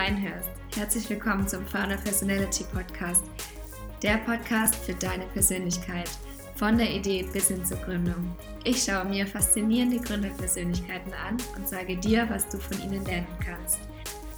[0.00, 0.48] reinhörst.
[0.74, 3.22] Herzlich willkommen zum Founder Personality Podcast.
[4.02, 6.08] Der Podcast für deine Persönlichkeit.
[6.54, 8.34] Von der Idee bis hin zur Gründung.
[8.64, 13.80] Ich schaue mir faszinierende Gründerpersönlichkeiten an und sage dir, was du von ihnen lernen kannst.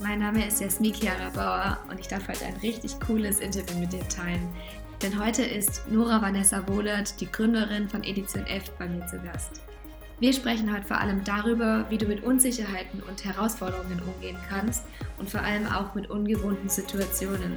[0.00, 3.92] Mein Name ist Jasmin Chiara Bauer und ich darf heute ein richtig cooles Interview mit
[3.92, 4.48] dir teilen.
[5.00, 9.60] Denn heute ist Nora Vanessa Wohlert, die Gründerin von Edition F, bei mir zu Gast.
[10.22, 14.84] Wir sprechen heute vor allem darüber, wie du mit Unsicherheiten und Herausforderungen umgehen kannst
[15.18, 17.56] und vor allem auch mit ungewohnten Situationen.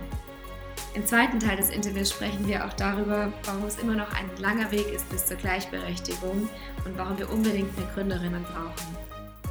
[0.96, 4.72] Im zweiten Teil des Interviews sprechen wir auch darüber, warum es immer noch ein langer
[4.72, 6.50] Weg ist bis zur Gleichberechtigung
[6.86, 8.98] und warum wir unbedingt mehr Gründerinnen brauchen.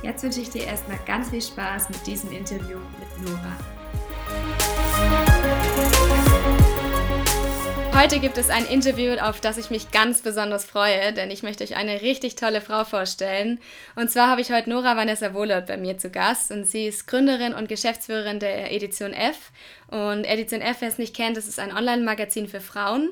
[0.03, 3.57] Jetzt wünsche ich dir erstmal ganz viel Spaß mit diesem Interview mit Nora.
[7.97, 11.62] Heute gibt es ein Interview, auf das ich mich ganz besonders freue, denn ich möchte
[11.62, 13.61] euch eine richtig tolle Frau vorstellen.
[13.95, 17.06] Und zwar habe ich heute Nora Vanessa Wohlert bei mir zu Gast und sie ist
[17.06, 19.53] Gründerin und Geschäftsführerin der Edition F.
[19.87, 23.11] Und Edition F, wer es nicht kennt, das ist ein Online-Magazin für Frauen.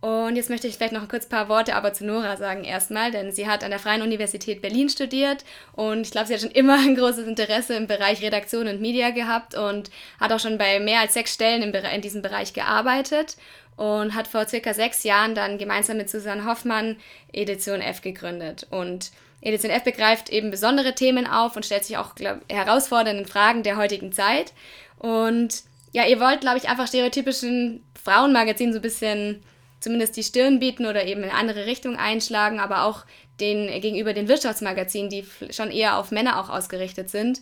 [0.00, 3.10] Und jetzt möchte ich vielleicht noch kurz ein paar Worte aber zu Nora sagen erstmal,
[3.10, 6.50] denn sie hat an der Freien Universität Berlin studiert und ich glaube, sie hat schon
[6.52, 10.80] immer ein großes Interesse im Bereich Redaktion und Media gehabt und hat auch schon bei
[10.80, 13.36] mehr als sechs Stellen in diesem Bereich gearbeitet
[13.80, 16.96] und hat vor circa sechs Jahren dann gemeinsam mit Susanne Hoffmann
[17.32, 18.66] Edition F gegründet.
[18.68, 23.62] Und Edition F begreift eben besondere Themen auf und stellt sich auch glaub, herausfordernden Fragen
[23.62, 24.52] der heutigen Zeit.
[24.98, 29.42] Und ja, ihr wollt, glaube ich, einfach stereotypischen Frauenmagazinen so ein bisschen
[29.80, 33.06] zumindest die Stirn bieten oder eben in eine andere Richtung einschlagen, aber auch
[33.40, 37.40] den gegenüber den Wirtschaftsmagazinen, die schon eher auf Männer auch ausgerichtet sind.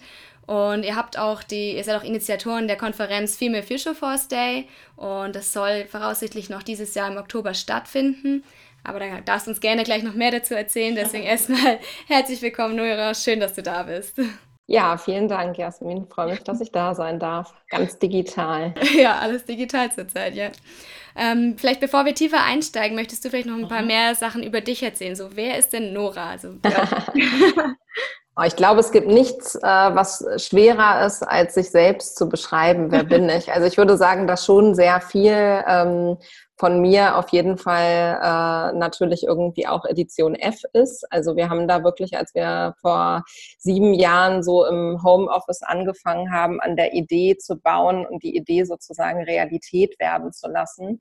[0.48, 4.66] Und ihr habt auch die, ihr seid auch Initiatoren der Konferenz Female Future Force Day
[4.96, 8.42] und das soll voraussichtlich noch dieses Jahr im Oktober stattfinden.
[8.82, 10.94] Aber da darfst du uns gerne gleich noch mehr dazu erzählen.
[10.94, 13.12] Deswegen erstmal herzlich willkommen, Nora.
[13.12, 14.18] Schön, dass du da bist.
[14.66, 16.04] Ja, vielen Dank, Jasmin.
[16.04, 17.52] Ich freue mich, dass ich da sein darf.
[17.68, 18.74] Ganz digital.
[18.94, 20.48] Ja, alles digital zurzeit, ja.
[21.14, 23.88] Ähm, vielleicht bevor wir tiefer einsteigen, möchtest du vielleicht noch ein paar mhm.
[23.88, 25.14] mehr Sachen über dich erzählen?
[25.14, 26.30] So, wer ist denn Nora?
[26.30, 26.54] Also.
[28.46, 33.02] Ich glaube, es gibt nichts, äh, was schwerer ist, als sich selbst zu beschreiben, wer
[33.04, 33.52] bin ich.
[33.52, 35.32] Also ich würde sagen, dass schon sehr viel
[35.66, 36.18] ähm,
[36.56, 41.04] von mir auf jeden Fall äh, natürlich irgendwie auch Edition F ist.
[41.10, 43.22] Also wir haben da wirklich, als wir vor
[43.58, 48.64] sieben Jahren so im Homeoffice angefangen haben, an der Idee zu bauen und die Idee
[48.64, 51.00] sozusagen Realität werden zu lassen,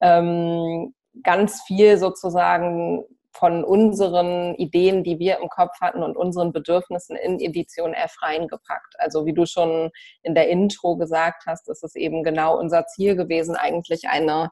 [0.00, 7.16] ähm, ganz viel sozusagen von unseren Ideen, die wir im Kopf hatten und unseren Bedürfnissen
[7.16, 8.94] in Edition F reingepackt.
[8.98, 9.90] Also wie du schon
[10.22, 14.50] in der Intro gesagt hast, ist es eben genau unser Ziel gewesen, eigentlich eine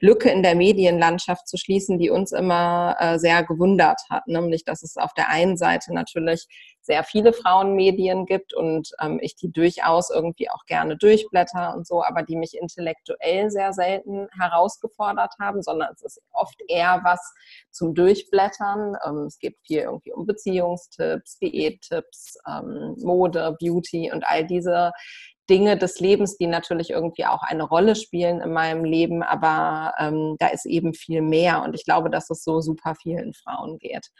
[0.00, 4.26] Lücke in der Medienlandschaft zu schließen, die uns immer äh, sehr gewundert hat.
[4.26, 6.46] Nämlich, dass es auf der einen Seite natürlich
[6.84, 12.04] sehr viele Frauenmedien gibt und ähm, ich die durchaus irgendwie auch gerne durchblätter und so,
[12.04, 17.32] aber die mich intellektuell sehr selten herausgefordert haben, sondern es ist oft eher was
[17.70, 18.96] zum Durchblättern.
[19.06, 24.92] Ähm, es geht viel irgendwie um Beziehungstipps, Diättipps, ähm, Mode, Beauty und all diese
[25.48, 30.36] Dinge des Lebens, die natürlich irgendwie auch eine Rolle spielen in meinem Leben, aber ähm,
[30.38, 34.10] da ist eben viel mehr und ich glaube, dass es so super vielen Frauen geht.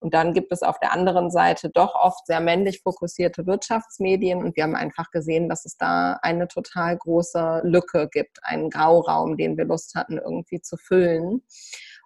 [0.00, 4.42] Und dann gibt es auf der anderen Seite doch oft sehr männlich fokussierte Wirtschaftsmedien.
[4.42, 9.36] Und wir haben einfach gesehen, dass es da eine total große Lücke gibt, einen Grauraum,
[9.36, 11.42] den wir Lust hatten, irgendwie zu füllen.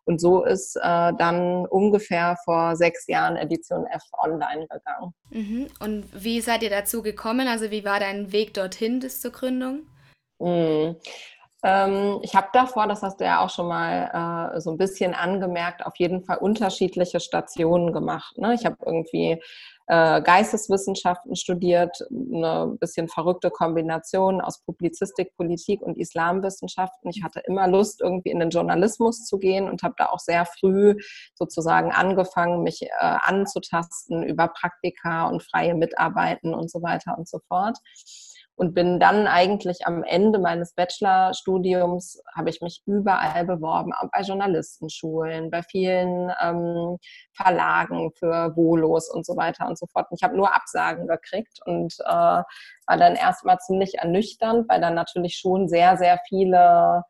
[0.06, 5.15] Und so ist äh, dann ungefähr vor sechs Jahren Edition F online gegangen.
[5.31, 5.66] Mhm.
[5.81, 7.49] Und wie seid ihr dazu gekommen?
[7.49, 9.87] Also wie war dein Weg dorthin bis zur Gründung?
[10.41, 10.97] Mhm.
[11.64, 15.14] Ähm, ich habe davor, das hast du ja auch schon mal äh, so ein bisschen
[15.14, 18.36] angemerkt, auf jeden Fall unterschiedliche Stationen gemacht.
[18.36, 18.52] Ne?
[18.52, 19.41] Ich habe irgendwie
[19.86, 27.10] äh, Geisteswissenschaften studiert, eine bisschen verrückte Kombination aus Publizistik, Politik und Islamwissenschaften.
[27.10, 30.44] Ich hatte immer Lust, irgendwie in den Journalismus zu gehen und habe da auch sehr
[30.44, 30.96] früh
[31.34, 37.38] sozusagen angefangen, mich äh, anzutasten über Praktika und freie Mitarbeiten und so weiter und so
[37.49, 37.78] fort
[38.56, 44.22] und bin dann eigentlich am Ende meines Bachelorstudiums, habe ich mich überall beworben, auch bei
[44.22, 46.98] Journalistenschulen, bei vielen ähm,
[47.32, 50.06] Verlagen für Volos und so weiter und so fort.
[50.10, 54.94] Und ich habe nur Absagen gekriegt und äh, war dann erstmal ziemlich ernüchternd, weil dann
[54.94, 57.02] natürlich schon sehr, sehr viele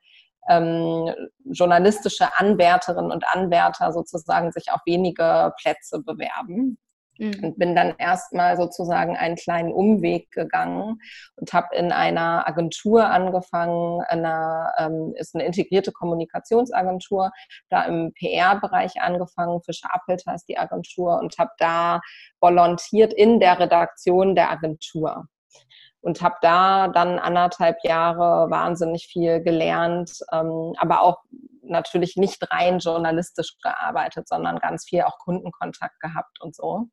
[0.48, 1.14] ähm,
[1.44, 6.78] journalistische Anwärterinnen und Anwärter sozusagen sich auf wenige Plätze bewerben.
[7.18, 7.44] Mhm.
[7.44, 11.00] Und bin dann erstmal sozusagen einen kleinen Umweg gegangen
[11.36, 17.30] und habe in einer Agentur angefangen, einer, ähm, ist eine integrierte Kommunikationsagentur,
[17.70, 22.00] da im PR-Bereich angefangen, Fischer Appelt heißt die Agentur und habe da
[22.40, 25.26] volontiert in der Redaktion der Agentur.
[26.04, 31.16] Und habe da dann anderthalb Jahre wahnsinnig viel gelernt, ähm, aber auch
[31.62, 36.88] natürlich nicht rein journalistisch gearbeitet, sondern ganz viel auch Kundenkontakt gehabt und so.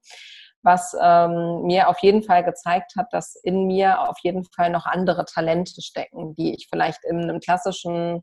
[0.63, 4.85] Was ähm, mir auf jeden Fall gezeigt hat, dass in mir auf jeden Fall noch
[4.85, 8.21] andere Talente stecken, die ich vielleicht in einem klassischen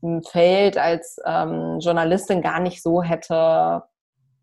[0.00, 3.82] hm, Feld als ähm, Journalistin gar nicht so hätte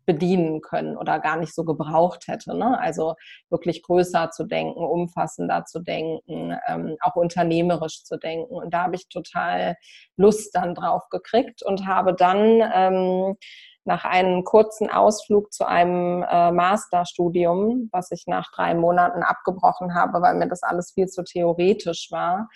[0.04, 2.56] bedienen können oder gar nicht so gebraucht hätte.
[2.56, 2.78] Ne?
[2.78, 3.14] Also
[3.50, 8.54] wirklich größer zu denken, umfassender zu denken, ähm, auch unternehmerisch zu denken.
[8.54, 9.76] Und da habe ich total
[10.16, 13.36] Lust dann drauf gekriegt und habe dann ähm,
[13.84, 20.22] nach einem kurzen Ausflug zu einem äh, Masterstudium, was ich nach drei Monaten abgebrochen habe,
[20.22, 22.48] weil mir das alles viel zu theoretisch war,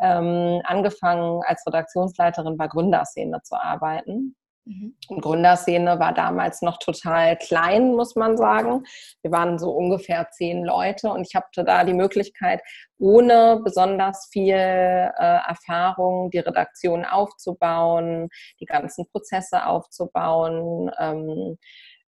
[0.00, 4.36] ähm, angefangen als Redaktionsleiterin bei Gründerszene zu arbeiten.
[4.66, 4.96] Mhm.
[5.10, 8.84] Die Gründerszene war damals noch total klein, muss man sagen.
[9.22, 12.60] Wir waren so ungefähr zehn Leute und ich hatte da die Möglichkeit,
[12.98, 18.28] ohne besonders viel äh, Erfahrung die Redaktion aufzubauen,
[18.60, 20.90] die ganzen Prozesse aufzubauen.
[20.98, 21.58] Ähm,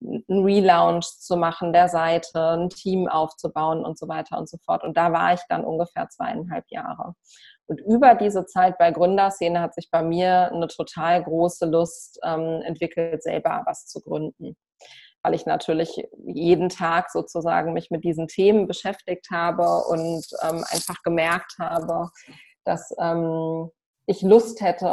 [0.02, 4.84] einen Relaunch zu machen der Seite, ein Team aufzubauen und so weiter und so fort.
[4.84, 7.16] Und da war ich dann ungefähr zweieinhalb Jahre.
[7.68, 12.62] Und über diese Zeit bei Gründerszene hat sich bei mir eine total große Lust ähm,
[12.64, 14.56] entwickelt, selber was zu gründen.
[15.24, 21.02] Weil ich natürlich jeden Tag sozusagen mich mit diesen Themen beschäftigt habe und ähm, einfach
[21.04, 22.10] gemerkt habe,
[22.64, 23.72] dass ähm,
[24.08, 24.86] ich Lust hätte,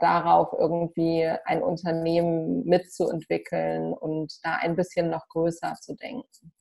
[0.00, 6.52] darauf irgendwie ein Unternehmen mitzuentwickeln und da ein bisschen noch größer zu denken.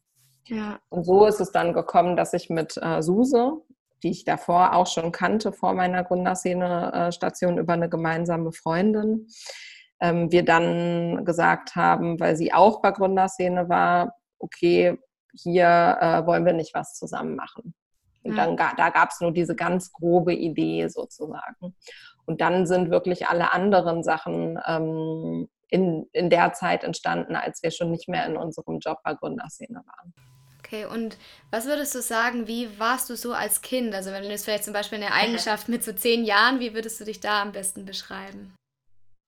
[0.45, 0.79] Ja.
[0.89, 3.61] Und so ist es dann gekommen, dass ich mit äh, Suse,
[4.03, 9.27] die ich davor auch schon kannte, vor meiner Gründerszene-Station über eine gemeinsame Freundin.
[10.01, 14.97] Ähm, wir dann gesagt haben, weil sie auch bei Gründerszene war, okay,
[15.33, 17.73] hier äh, wollen wir nicht was zusammen machen.
[18.23, 21.75] Und dann da gab es nur diese ganz grobe Idee sozusagen.
[22.25, 27.71] Und dann sind wirklich alle anderen Sachen ähm, in, in der Zeit entstanden, als wir
[27.71, 30.13] schon nicht mehr in unserem Job bei Gründerszene waren.
[30.69, 31.17] Okay, und
[31.49, 33.95] was würdest du sagen, wie warst du so als Kind?
[33.95, 36.99] Also wenn du jetzt vielleicht zum Beispiel eine Eigenschaft mit so zehn Jahren, wie würdest
[36.99, 38.53] du dich da am besten beschreiben?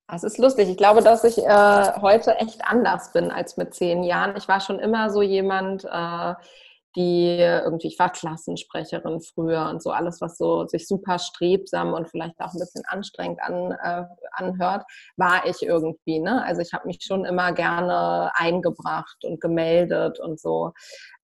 [0.07, 0.69] Das ist lustig.
[0.69, 4.35] Ich glaube, dass ich äh, heute echt anders bin als mit zehn Jahren.
[4.38, 6.33] Ich war schon immer so jemand, äh,
[6.95, 12.09] die irgendwie, ich war Klassensprecherin früher und so alles, was so sich super strebsam und
[12.09, 14.85] vielleicht auch ein bisschen anstrengend an, äh, anhört,
[15.17, 16.19] war ich irgendwie.
[16.19, 16.43] Ne?
[16.43, 20.73] Also ich habe mich schon immer gerne eingebracht und gemeldet und so.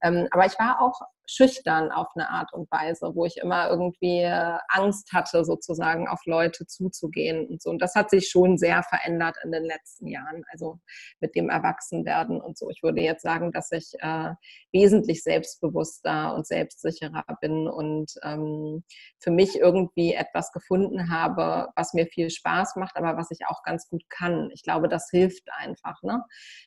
[0.02, 4.26] Ähm, aber ich war auch schüchtern auf eine Art und Weise, wo ich immer irgendwie
[4.70, 7.70] Angst hatte, sozusagen auf Leute zuzugehen und so.
[7.70, 10.80] Und das hat sich schon sehr verändert in den letzten Jahren, also
[11.20, 12.70] mit dem Erwachsenwerden und so.
[12.70, 14.34] Ich würde jetzt sagen, dass ich äh,
[14.72, 18.84] wesentlich selbstbewusster und selbstsicherer bin und ähm,
[19.20, 23.64] für mich irgendwie etwas gefunden habe, was mir viel Spaß macht, aber was ich auch
[23.64, 24.50] ganz gut kann.
[24.54, 26.24] Ich glaube, das hilft einfach, ne?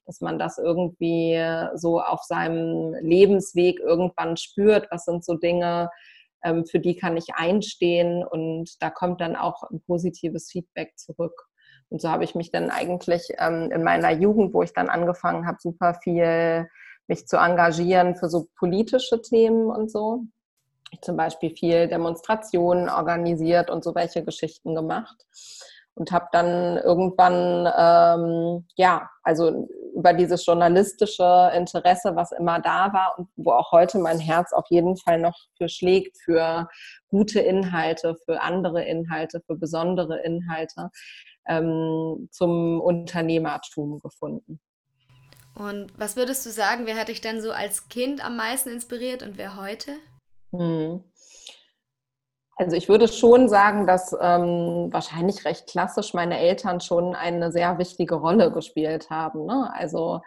[0.06, 1.40] dass man das irgendwie
[1.74, 5.90] so auf seinem Lebensweg irgendwann spürt, was sind so Dinge,
[6.42, 11.48] ähm, für die kann ich einstehen und da kommt dann auch ein positives Feedback zurück.
[11.88, 15.46] Und so habe ich mich dann eigentlich ähm, in meiner Jugend, wo ich dann angefangen
[15.46, 16.68] habe, super viel
[17.08, 20.22] mich zu engagieren für so politische Themen und so.
[20.92, 25.26] Ich zum Beispiel viel Demonstrationen organisiert und so welche Geschichten gemacht
[25.94, 29.68] und habe dann irgendwann, ähm, ja, also
[30.00, 34.64] über dieses journalistische Interesse, was immer da war und wo auch heute mein Herz auf
[34.70, 36.68] jeden Fall noch für schlägt, für
[37.08, 40.88] gute Inhalte, für andere Inhalte, für besondere Inhalte,
[41.46, 44.58] ähm, zum Unternehmertum gefunden.
[45.54, 49.22] Und was würdest du sagen, wer hat dich dann so als Kind am meisten inspiriert
[49.22, 49.92] und wer heute?
[50.52, 51.04] Hm.
[52.60, 57.78] Also ich würde schon sagen, dass ähm, wahrscheinlich recht klassisch meine Eltern schon eine sehr
[57.78, 59.46] wichtige Rolle gespielt haben.
[59.46, 59.72] Ne?
[59.74, 60.20] Also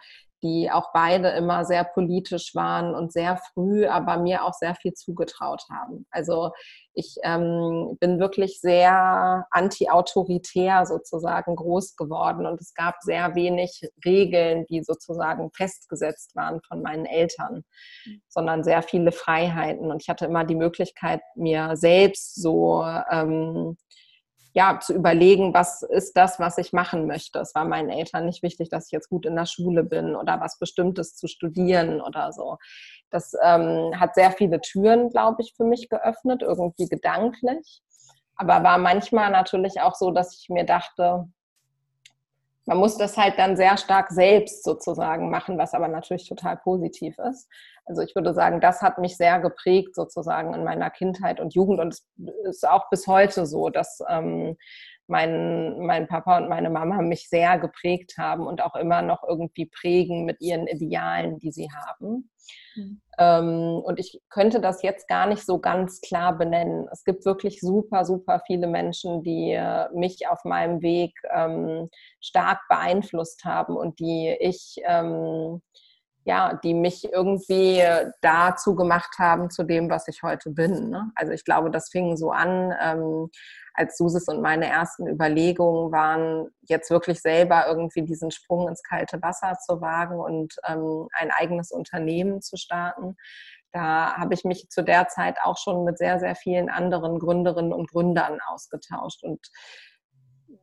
[0.44, 4.94] die auch beide immer sehr politisch waren und sehr früh, aber mir auch sehr viel
[4.94, 6.06] zugetraut haben.
[6.12, 6.52] Also
[6.94, 14.66] ich ähm, bin wirklich sehr anti-autoritär sozusagen groß geworden und es gab sehr wenig Regeln,
[14.70, 17.64] die sozusagen festgesetzt waren von meinen Eltern,
[18.28, 19.90] sondern sehr viele Freiheiten.
[19.92, 23.78] Und ich hatte immer die Möglichkeit, mir selbst so ähm,
[24.54, 27.40] ja, zu überlegen, was ist das, was ich machen möchte.
[27.40, 30.40] Es war meinen Eltern nicht wichtig, dass ich jetzt gut in der Schule bin oder
[30.40, 32.58] was Bestimmtes zu studieren oder so.
[33.10, 37.82] Das ähm, hat sehr viele Türen, glaube ich, für mich geöffnet, irgendwie gedanklich.
[38.36, 41.28] Aber war manchmal natürlich auch so, dass ich mir dachte,
[42.66, 47.18] man muss das halt dann sehr stark selbst sozusagen machen, was aber natürlich total positiv
[47.20, 47.50] ist.
[47.86, 51.80] Also ich würde sagen, das hat mich sehr geprägt sozusagen in meiner Kindheit und Jugend
[51.80, 52.06] und es
[52.44, 54.58] ist auch bis heute so, dass ähm,
[55.08, 59.66] mein, mein Papa und meine Mama mich sehr geprägt haben und auch immer noch irgendwie
[59.66, 62.30] prägen mit ihren Idealen, die sie haben.
[62.76, 63.02] Mhm.
[63.20, 66.88] Ähm, und ich könnte das jetzt gar nicht so ganz klar benennen.
[66.92, 72.60] Es gibt wirklich super, super viele Menschen, die äh, mich auf meinem Weg ähm, stark
[72.70, 75.62] beeinflusst haben und die ich ähm,
[76.26, 77.84] ja, die mich irgendwie
[78.22, 80.90] dazu gemacht haben, zu dem, was ich heute bin.
[80.90, 81.12] Ne?
[81.16, 83.30] Also ich glaube, das fing so an, ähm,
[83.74, 89.22] als Susis und meine ersten Überlegungen waren, jetzt wirklich selber irgendwie diesen Sprung ins kalte
[89.22, 93.16] Wasser zu wagen und ähm, ein eigenes Unternehmen zu starten.
[93.72, 97.74] Da habe ich mich zu der Zeit auch schon mit sehr, sehr vielen anderen Gründerinnen
[97.74, 99.24] und Gründern ausgetauscht.
[99.24, 99.40] Und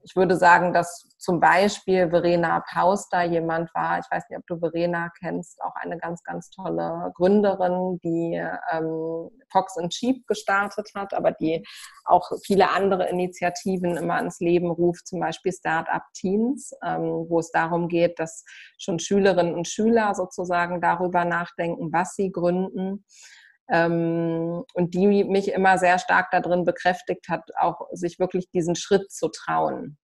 [0.02, 4.46] ich würde sagen, dass zum Beispiel Verena Paus da jemand war, ich weiß nicht, ob
[4.46, 8.42] du Verena kennst, auch eine ganz, ganz tolle Gründerin, die
[8.72, 11.64] ähm, Fox and Sheep gestartet hat, aber die
[12.04, 17.50] auch viele andere Initiativen immer ins Leben ruft, zum Beispiel Startup Teens, ähm, wo es
[17.50, 18.44] darum geht, dass
[18.78, 23.04] schon Schülerinnen und Schüler sozusagen darüber nachdenken, was sie gründen
[23.70, 29.10] ähm, und die mich immer sehr stark darin bekräftigt hat, auch sich wirklich diesen Schritt
[29.12, 29.96] zu trauen.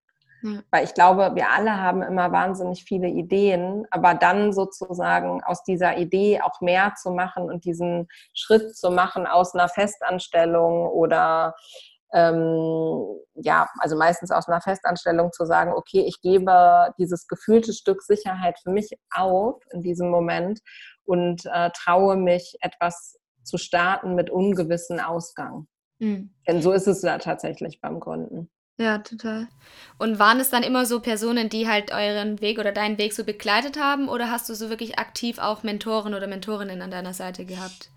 [0.43, 0.61] Ja.
[0.71, 5.97] Weil ich glaube, wir alle haben immer wahnsinnig viele Ideen, aber dann sozusagen aus dieser
[5.97, 11.55] Idee auch mehr zu machen und diesen Schritt zu machen aus einer Festanstellung oder
[12.13, 13.05] ähm,
[13.35, 18.59] ja, also meistens aus einer Festanstellung zu sagen, okay, ich gebe dieses gefühlte Stück Sicherheit
[18.63, 20.61] für mich auf in diesem Moment
[21.05, 25.67] und äh, traue mich etwas zu starten mit ungewissen Ausgang.
[25.99, 26.31] Mhm.
[26.47, 28.51] Denn so ist es ja tatsächlich beim Gründen.
[28.79, 29.49] Ja, total.
[29.99, 33.25] Und waren es dann immer so Personen, die halt euren Weg oder deinen Weg so
[33.25, 37.47] begleitet haben oder hast du so wirklich aktiv auch Mentoren oder Mentorinnen an deiner Seite
[37.47, 37.91] gehabt?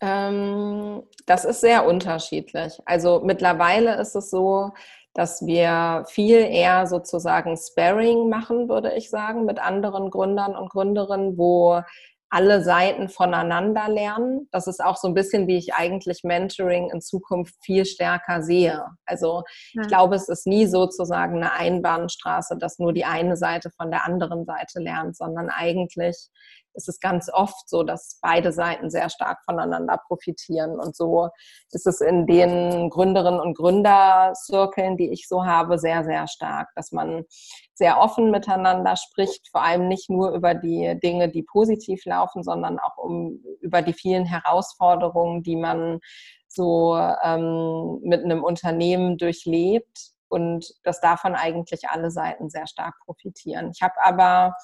[0.00, 2.78] Ähm, das ist sehr unterschiedlich.
[2.86, 4.72] Also mittlerweile ist es so,
[5.12, 11.36] dass wir viel eher sozusagen Sparring machen, würde ich sagen, mit anderen Gründern und Gründerinnen,
[11.36, 11.82] wo
[12.34, 14.48] alle Seiten voneinander lernen.
[14.50, 18.84] Das ist auch so ein bisschen, wie ich eigentlich Mentoring in Zukunft viel stärker sehe.
[19.06, 19.82] Also ja.
[19.82, 24.04] ich glaube, es ist nie sozusagen eine Einbahnstraße, dass nur die eine Seite von der
[24.04, 26.28] anderen Seite lernt, sondern eigentlich
[26.74, 30.78] ist es ganz oft so, dass beide Seiten sehr stark voneinander profitieren.
[30.78, 31.28] Und so
[31.70, 36.92] ist es in den Gründerinnen und Gründerzirkeln, die ich so habe, sehr, sehr stark, dass
[36.92, 37.24] man
[37.74, 42.78] sehr offen miteinander spricht, vor allem nicht nur über die Dinge, die positiv laufen, sondern
[42.78, 46.00] auch um, über die vielen Herausforderungen, die man
[46.48, 53.70] so ähm, mit einem Unternehmen durchlebt und dass davon eigentlich alle Seiten sehr stark profitieren.
[53.74, 54.54] Ich habe aber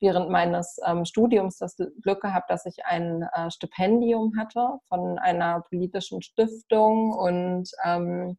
[0.00, 5.62] während meines ähm, Studiums das Glück gehabt, dass ich ein äh, Stipendium hatte von einer
[5.68, 8.36] politischen Stiftung und ähm,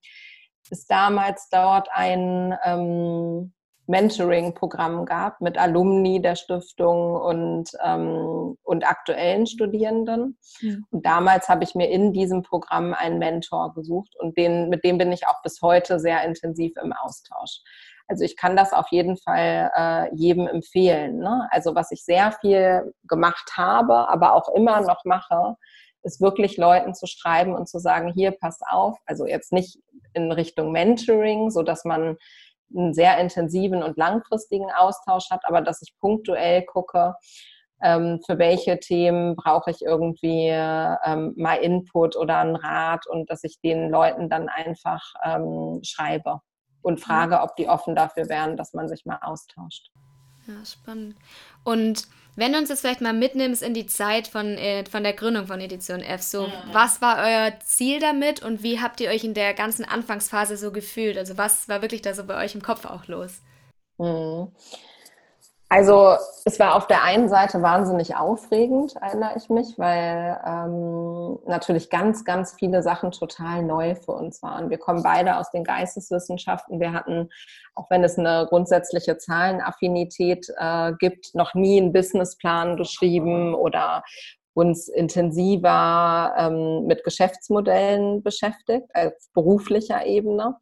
[0.70, 3.54] es damals dort ein ähm,
[3.88, 10.38] Mentoring-Programm gab mit Alumni der Stiftung und, ähm, und aktuellen Studierenden.
[10.62, 10.86] Mhm.
[10.92, 14.98] Und damals habe ich mir in diesem Programm einen Mentor gesucht und den, mit dem
[14.98, 17.62] bin ich auch bis heute sehr intensiv im Austausch.
[18.08, 21.20] Also ich kann das auf jeden Fall äh, jedem empfehlen.
[21.20, 21.48] Ne?
[21.52, 25.56] Also was ich sehr viel gemacht habe, aber auch immer noch mache,
[26.04, 29.78] ist wirklich Leuten zu schreiben und zu sagen, hier, pass auf, also jetzt nicht
[30.14, 32.18] in Richtung Mentoring, so dass man
[32.76, 37.16] einen sehr intensiven und langfristigen Austausch hat, aber dass ich punktuell gucke,
[37.82, 43.44] ähm, für welche Themen brauche ich irgendwie ähm, mal Input oder einen Rat und dass
[43.44, 46.42] ich den Leuten dann einfach ähm, schreibe
[46.88, 49.92] und frage, ob die offen dafür wären, dass man sich mal austauscht.
[50.48, 51.18] Ja, spannend.
[51.66, 55.12] Und wenn du uns jetzt vielleicht mal mitnimmst in die Zeit von, äh, von der
[55.12, 56.52] Gründung von Edition F, so mhm.
[56.72, 60.72] was war euer Ziel damit und wie habt ihr euch in der ganzen Anfangsphase so
[60.72, 61.18] gefühlt?
[61.18, 63.42] Also was war wirklich da so bei euch im Kopf auch los?
[63.98, 64.54] Mhm.
[65.70, 71.90] Also es war auf der einen Seite wahnsinnig aufregend, erinnere ich mich, weil ähm, natürlich
[71.90, 74.70] ganz, ganz viele Sachen total neu für uns waren.
[74.70, 76.80] Wir kommen beide aus den Geisteswissenschaften.
[76.80, 77.30] Wir hatten,
[77.76, 84.04] auch wenn es eine grundsätzliche Zahlenaffinität äh, gibt, noch nie einen Businessplan geschrieben oder
[84.54, 90.56] uns intensiver ähm, mit Geschäftsmodellen beschäftigt, auf beruflicher Ebene.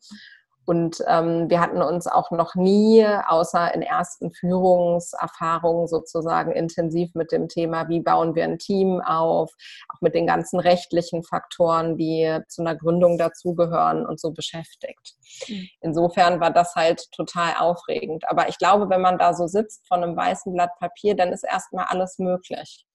[0.66, 7.32] Und ähm, wir hatten uns auch noch nie, außer in ersten Führungserfahrungen sozusagen, intensiv mit
[7.32, 9.52] dem Thema, wie bauen wir ein Team auf,
[9.90, 15.16] auch mit den ganzen rechtlichen Faktoren, die zu einer Gründung dazugehören und so beschäftigt.
[15.48, 15.70] Mhm.
[15.82, 18.28] Insofern war das halt total aufregend.
[18.30, 21.44] Aber ich glaube, wenn man da so sitzt von einem weißen Blatt Papier, dann ist
[21.44, 22.86] erstmal alles möglich.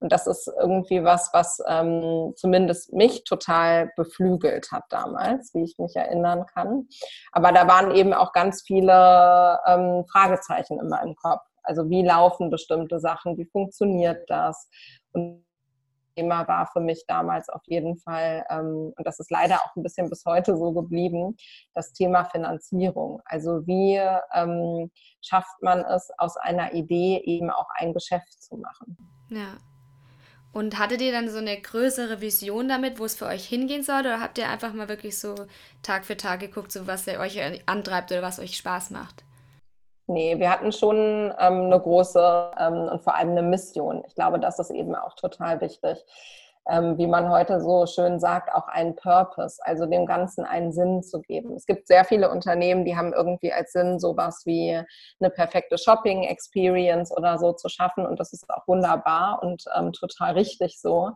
[0.00, 5.78] Und das ist irgendwie was, was ähm, zumindest mich total beflügelt hat damals, wie ich
[5.78, 6.88] mich erinnern kann.
[7.32, 11.42] Aber da waren eben auch ganz viele ähm, Fragezeichen in meinem Kopf.
[11.62, 14.68] Also wie laufen bestimmte Sachen, wie funktioniert das?
[15.12, 15.46] Und
[16.16, 19.82] Thema war für mich damals auf jeden Fall, ähm, und das ist leider auch ein
[19.82, 21.36] bisschen bis heute so geblieben,
[21.74, 23.20] das Thema Finanzierung.
[23.26, 23.96] Also wie
[24.34, 28.96] ähm, schafft man es, aus einer Idee eben auch ein Geschäft zu machen?
[29.30, 29.58] Ja.
[30.56, 34.00] Und hattet ihr dann so eine größere Vision damit, wo es für euch hingehen soll?
[34.00, 35.34] Oder habt ihr einfach mal wirklich so
[35.82, 39.22] Tag für Tag geguckt, so was euch antreibt oder was euch Spaß macht?
[40.06, 40.96] Nee, wir hatten schon
[41.38, 44.02] ähm, eine große ähm, und vor allem eine Mission.
[44.06, 45.98] Ich glaube, das ist eben auch total wichtig
[46.68, 51.02] ähm, wie man heute so schön sagt, auch einen Purpose, also dem Ganzen einen Sinn
[51.02, 51.54] zu geben.
[51.54, 54.80] Es gibt sehr viele Unternehmen, die haben irgendwie als Sinn sowas wie
[55.20, 60.32] eine perfekte Shopping-Experience oder so zu schaffen und das ist auch wunderbar und ähm, total
[60.32, 61.10] richtig so.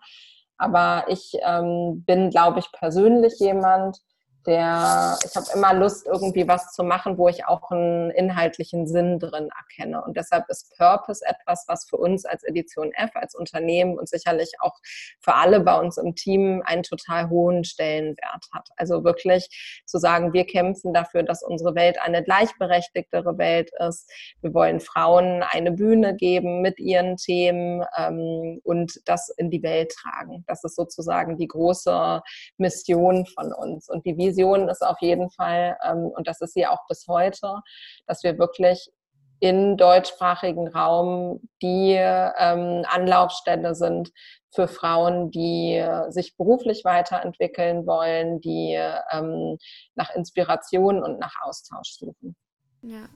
[0.58, 3.98] Aber ich ähm, bin, glaube ich, persönlich jemand,
[4.46, 9.18] der, ich habe immer Lust, irgendwie was zu machen, wo ich auch einen inhaltlichen Sinn
[9.18, 10.02] drin erkenne.
[10.02, 14.52] Und deshalb ist Purpose etwas, was für uns als Edition F, als Unternehmen und sicherlich
[14.60, 14.74] auch
[15.20, 18.68] für alle bei uns im Team einen total hohen Stellenwert hat.
[18.76, 24.10] Also wirklich zu sagen, wir kämpfen dafür, dass unsere Welt eine gleichberechtigtere Welt ist.
[24.40, 29.92] Wir wollen Frauen eine Bühne geben mit ihren Themen ähm, und das in die Welt
[29.92, 30.44] tragen.
[30.46, 32.22] Das ist sozusagen die große
[32.56, 33.88] Mission von uns.
[33.88, 34.29] Und die Vision
[34.68, 37.60] ist auf jeden Fall, ähm, und das ist sie auch bis heute,
[38.06, 38.90] dass wir wirklich
[39.40, 44.10] im deutschsprachigen Raum die ähm, Anlaufstelle sind
[44.54, 48.78] für Frauen, die sich beruflich weiterentwickeln wollen, die
[49.12, 49.56] ähm,
[49.94, 52.36] nach Inspiration und nach Austausch suchen.
[52.82, 53.08] Ja.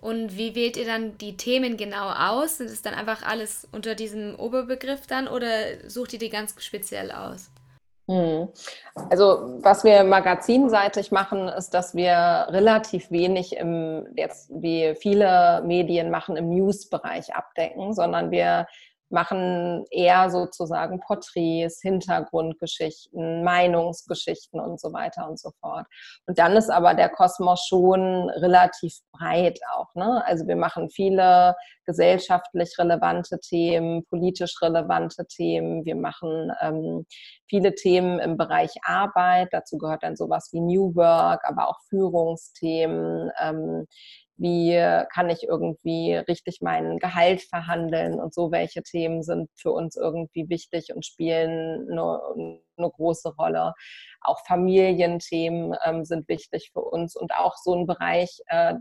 [0.00, 2.58] Und wie wählt ihr dann die Themen genau aus?
[2.58, 7.10] Sind es dann einfach alles unter diesem Oberbegriff dann oder sucht ihr die ganz speziell
[7.10, 7.50] aus?
[8.08, 8.48] Hm.
[9.10, 16.10] Also was wir magazinseitig machen, ist, dass wir relativ wenig im, jetzt wie viele Medien
[16.10, 18.66] machen, im News-Bereich abdecken, sondern wir
[19.10, 25.86] machen eher sozusagen Porträts, Hintergrundgeschichten, Meinungsgeschichten und so weiter und so fort.
[26.26, 29.94] Und dann ist aber der Kosmos schon relativ breit auch.
[29.94, 30.22] Ne?
[30.26, 31.54] Also wir machen viele
[31.86, 35.86] gesellschaftlich relevante Themen, politisch relevante Themen.
[35.86, 37.06] Wir machen ähm,
[37.48, 39.48] viele Themen im Bereich Arbeit.
[39.52, 43.30] Dazu gehört dann sowas wie New Work, aber auch Führungsthemen.
[43.40, 43.86] Ähm,
[44.38, 44.74] wie
[45.12, 50.48] kann ich irgendwie richtig mein Gehalt verhandeln und so, welche Themen sind für uns irgendwie
[50.48, 52.20] wichtig und spielen eine,
[52.76, 53.74] eine große Rolle.
[54.20, 58.74] Auch Familienthemen ähm, sind wichtig für uns und auch so ein Bereich, äh,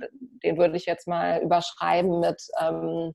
[0.43, 3.13] den würde ich jetzt mal überschreiben mit, ähm,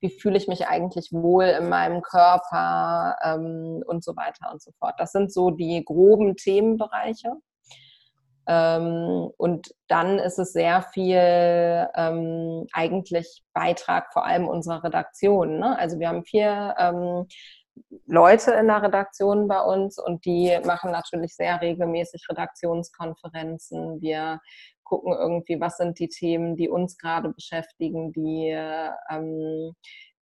[0.00, 4.70] wie fühle ich mich eigentlich wohl in meinem Körper ähm, und so weiter und so
[4.78, 4.94] fort.
[4.98, 7.32] Das sind so die groben Themenbereiche.
[8.48, 11.18] Ähm, und dann ist es sehr viel
[11.94, 15.58] ähm, eigentlich Beitrag vor allem unserer Redaktion.
[15.58, 15.78] Ne?
[15.78, 17.26] Also wir haben vier ähm,
[18.06, 24.00] Leute in der Redaktion bei uns und die machen natürlich sehr regelmäßig Redaktionskonferenzen.
[24.00, 24.40] Wir
[24.82, 28.48] gucken irgendwie, was sind die Themen, die uns gerade beschäftigen, die
[29.10, 29.74] ähm,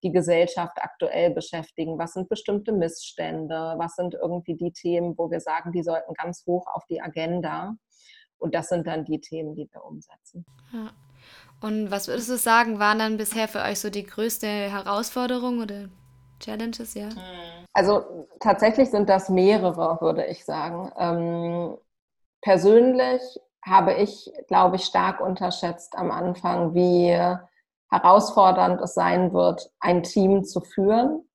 [0.03, 1.97] die Gesellschaft aktuell beschäftigen.
[1.97, 3.75] Was sind bestimmte Missstände?
[3.77, 7.75] Was sind irgendwie die Themen, wo wir sagen, die sollten ganz hoch auf die Agenda?
[8.37, 10.45] Und das sind dann die Themen, die wir umsetzen.
[10.71, 10.91] Ja.
[11.61, 15.89] Und was würdest du sagen, waren dann bisher für euch so die größte Herausforderung oder
[16.39, 17.09] Challenges, ja?
[17.73, 20.91] Also tatsächlich sind das mehrere, würde ich sagen.
[20.97, 21.77] Ähm,
[22.41, 23.21] persönlich
[23.65, 27.17] habe ich, glaube ich, stark unterschätzt am Anfang, wie
[27.89, 31.27] herausfordernd es sein wird, ein Team zu führen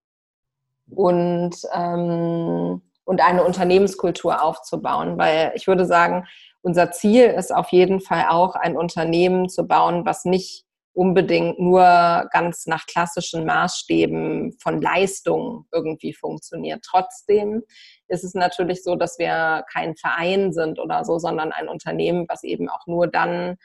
[0.91, 5.19] und, ähm, und eine Unternehmenskultur aufzubauen.
[5.19, 6.27] Weil ich würde sagen,
[6.63, 12.29] unser Ziel ist auf jeden Fall auch, ein Unternehmen zu bauen, was nicht unbedingt nur
[12.33, 16.85] ganz nach klassischen Maßstäben von Leistung irgendwie funktioniert.
[16.85, 17.63] Trotzdem
[18.09, 22.43] ist es natürlich so, dass wir kein Verein sind oder so, sondern ein Unternehmen, was
[22.43, 23.57] eben auch nur dann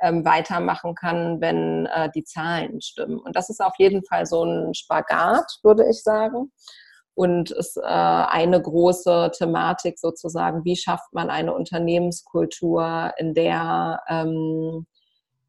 [0.00, 3.18] ähm, weitermachen kann, wenn äh, die Zahlen stimmen.
[3.18, 6.52] Und das ist auf jeden Fall so ein Spagat, würde ich sagen.
[7.18, 14.86] Und ist äh, eine große Thematik sozusagen, wie schafft man eine Unternehmenskultur, in der ähm,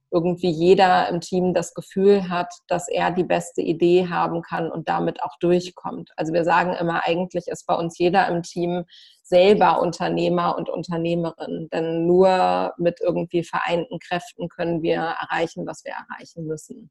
[0.09, 4.89] irgendwie jeder im Team das Gefühl hat, dass er die beste Idee haben kann und
[4.89, 6.09] damit auch durchkommt.
[6.15, 8.85] Also wir sagen immer, eigentlich ist bei uns jeder im Team
[9.21, 15.93] selber Unternehmer und Unternehmerin, denn nur mit irgendwie vereinten Kräften können wir erreichen, was wir
[15.93, 16.89] erreichen müssen.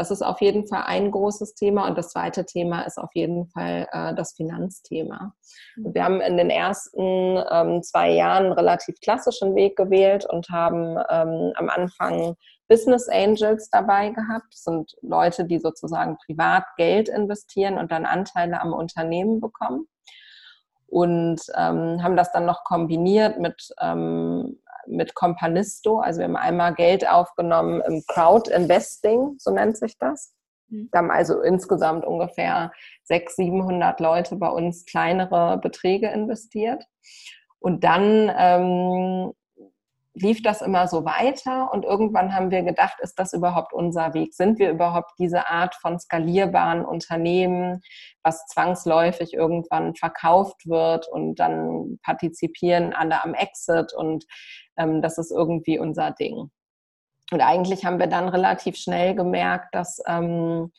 [0.00, 1.86] Das ist auf jeden Fall ein großes Thema.
[1.86, 5.34] Und das zweite Thema ist auf jeden Fall äh, das Finanzthema.
[5.76, 5.94] Mhm.
[5.94, 10.96] Wir haben in den ersten ähm, zwei Jahren einen relativ klassischen Weg gewählt und haben
[11.10, 12.34] ähm, am Anfang
[12.66, 14.46] Business Angels dabei gehabt.
[14.50, 19.86] Das sind Leute, die sozusagen privat Geld investieren und dann Anteile am Unternehmen bekommen
[20.86, 24.60] und ähm, haben das dann noch kombiniert mit ähm,
[24.90, 26.00] mit Companisto.
[26.00, 30.34] Also wir haben einmal Geld aufgenommen im Crowd Investing, so nennt sich das.
[30.68, 30.88] Mhm.
[30.92, 32.72] Wir haben also insgesamt ungefähr
[33.04, 36.84] 600, 700 Leute bei uns kleinere Beträge investiert.
[37.58, 39.32] Und dann ähm,
[40.20, 44.34] lief das immer so weiter und irgendwann haben wir gedacht, ist das überhaupt unser Weg?
[44.34, 47.80] Sind wir überhaupt diese Art von skalierbaren Unternehmen,
[48.22, 54.24] was zwangsläufig irgendwann verkauft wird und dann partizipieren alle am Exit und
[54.76, 56.50] ähm, das ist irgendwie unser Ding.
[57.32, 60.72] Und eigentlich haben wir dann relativ schnell gemerkt, dass ähm,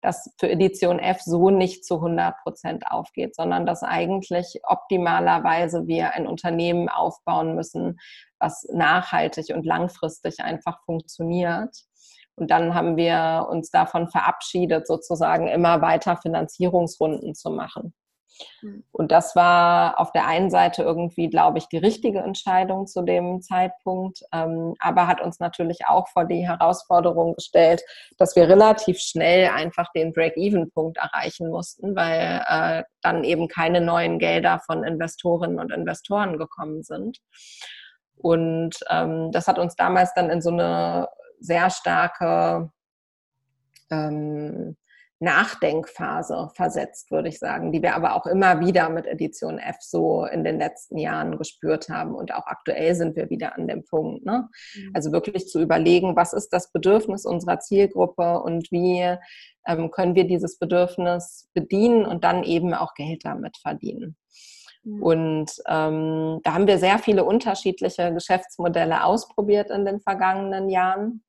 [0.00, 6.14] das für Edition F so nicht zu 100 Prozent aufgeht, sondern dass eigentlich optimalerweise wir
[6.14, 7.98] ein Unternehmen aufbauen müssen,
[8.38, 11.76] was nachhaltig und langfristig einfach funktioniert.
[12.36, 17.92] Und dann haben wir uns davon verabschiedet, sozusagen immer weiter Finanzierungsrunden zu machen.
[18.60, 18.84] Hm.
[18.92, 23.40] Und das war auf der einen Seite irgendwie, glaube ich, die richtige Entscheidung zu dem
[23.42, 27.82] Zeitpunkt, ähm, aber hat uns natürlich auch vor die Herausforderung gestellt,
[28.16, 34.18] dass wir relativ schnell einfach den Break-Even-Punkt erreichen mussten, weil äh, dann eben keine neuen
[34.18, 37.18] Gelder von Investorinnen und Investoren gekommen sind.
[38.16, 41.08] Und ähm, das hat uns damals dann in so eine
[41.40, 42.70] sehr starke
[43.90, 44.76] ähm,
[45.20, 50.24] Nachdenkphase versetzt, würde ich sagen, die wir aber auch immer wieder mit Edition F so
[50.24, 52.14] in den letzten Jahren gespürt haben.
[52.14, 54.24] Und auch aktuell sind wir wieder an dem Punkt.
[54.24, 54.48] Ne?
[54.76, 54.90] Mhm.
[54.94, 59.16] Also wirklich zu überlegen, was ist das Bedürfnis unserer Zielgruppe und wie
[59.66, 64.16] ähm, können wir dieses Bedürfnis bedienen und dann eben auch Geld damit verdienen.
[64.84, 65.02] Mhm.
[65.02, 71.24] Und ähm, da haben wir sehr viele unterschiedliche Geschäftsmodelle ausprobiert in den vergangenen Jahren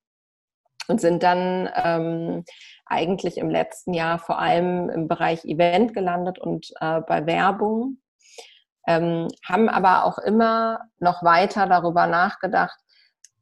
[0.90, 2.44] und sind dann ähm,
[2.86, 8.00] eigentlich im letzten Jahr vor allem im Bereich Event gelandet und äh, bei Werbung,
[8.88, 12.78] ähm, haben aber auch immer noch weiter darüber nachgedacht,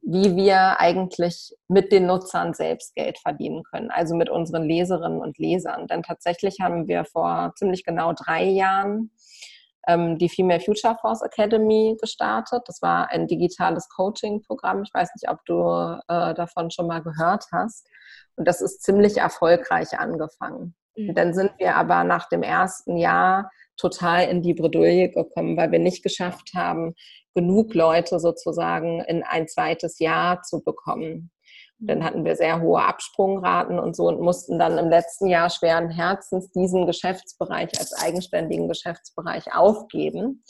[0.02, 5.38] wie wir eigentlich mit den Nutzern selbst Geld verdienen können, also mit unseren Leserinnen und
[5.38, 5.88] Lesern.
[5.88, 9.12] Denn tatsächlich haben wir vor ziemlich genau drei Jahren
[9.88, 12.64] ähm, die Female Future Force Academy gestartet.
[12.66, 14.84] Das war ein digitales Coaching-Programm.
[14.84, 17.88] Ich weiß nicht, ob du äh, davon schon mal gehört hast.
[18.36, 20.76] Und das ist ziemlich erfolgreich angefangen.
[20.96, 21.16] Mhm.
[21.16, 25.80] Dann sind wir aber nach dem ersten Jahr total in die Bredouille gekommen, weil wir
[25.80, 26.94] nicht geschafft haben,
[27.34, 31.32] genug Leute sozusagen in ein zweites Jahr zu bekommen.
[31.80, 35.90] Dann hatten wir sehr hohe Absprungraten und so und mussten dann im letzten Jahr schweren
[35.90, 40.44] Herzens diesen Geschäftsbereich als eigenständigen Geschäftsbereich aufgeben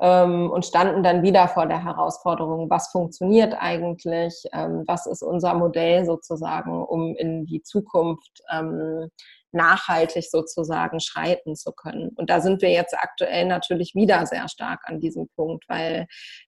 [0.00, 5.54] ähm, und standen dann wieder vor der Herausforderung, was funktioniert eigentlich, ähm, was ist unser
[5.54, 9.10] Modell sozusagen, um in die Zukunft ähm,
[9.52, 12.10] nachhaltig sozusagen schreiten zu können.
[12.16, 16.06] Und da sind wir jetzt aktuell natürlich wieder sehr stark an diesem Punkt, weil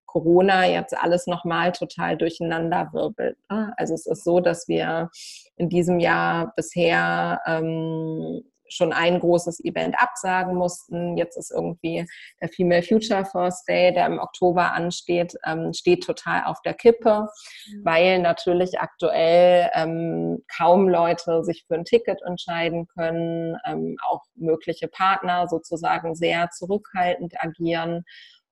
[0.09, 3.37] Corona jetzt alles nochmal total durcheinander wirbelt.
[3.51, 3.73] Ne?
[3.77, 5.11] Also es ist so, dass wir
[5.57, 11.17] in diesem Jahr bisher ähm, schon ein großes Event absagen mussten.
[11.17, 12.07] Jetzt ist irgendwie
[12.41, 17.29] der Female Future Force Day, der im Oktober ansteht, ähm, steht total auf der Kippe,
[17.67, 17.85] mhm.
[17.85, 24.89] weil natürlich aktuell ähm, kaum Leute sich für ein Ticket entscheiden können, ähm, auch mögliche
[24.89, 28.05] Partner sozusagen sehr zurückhaltend agieren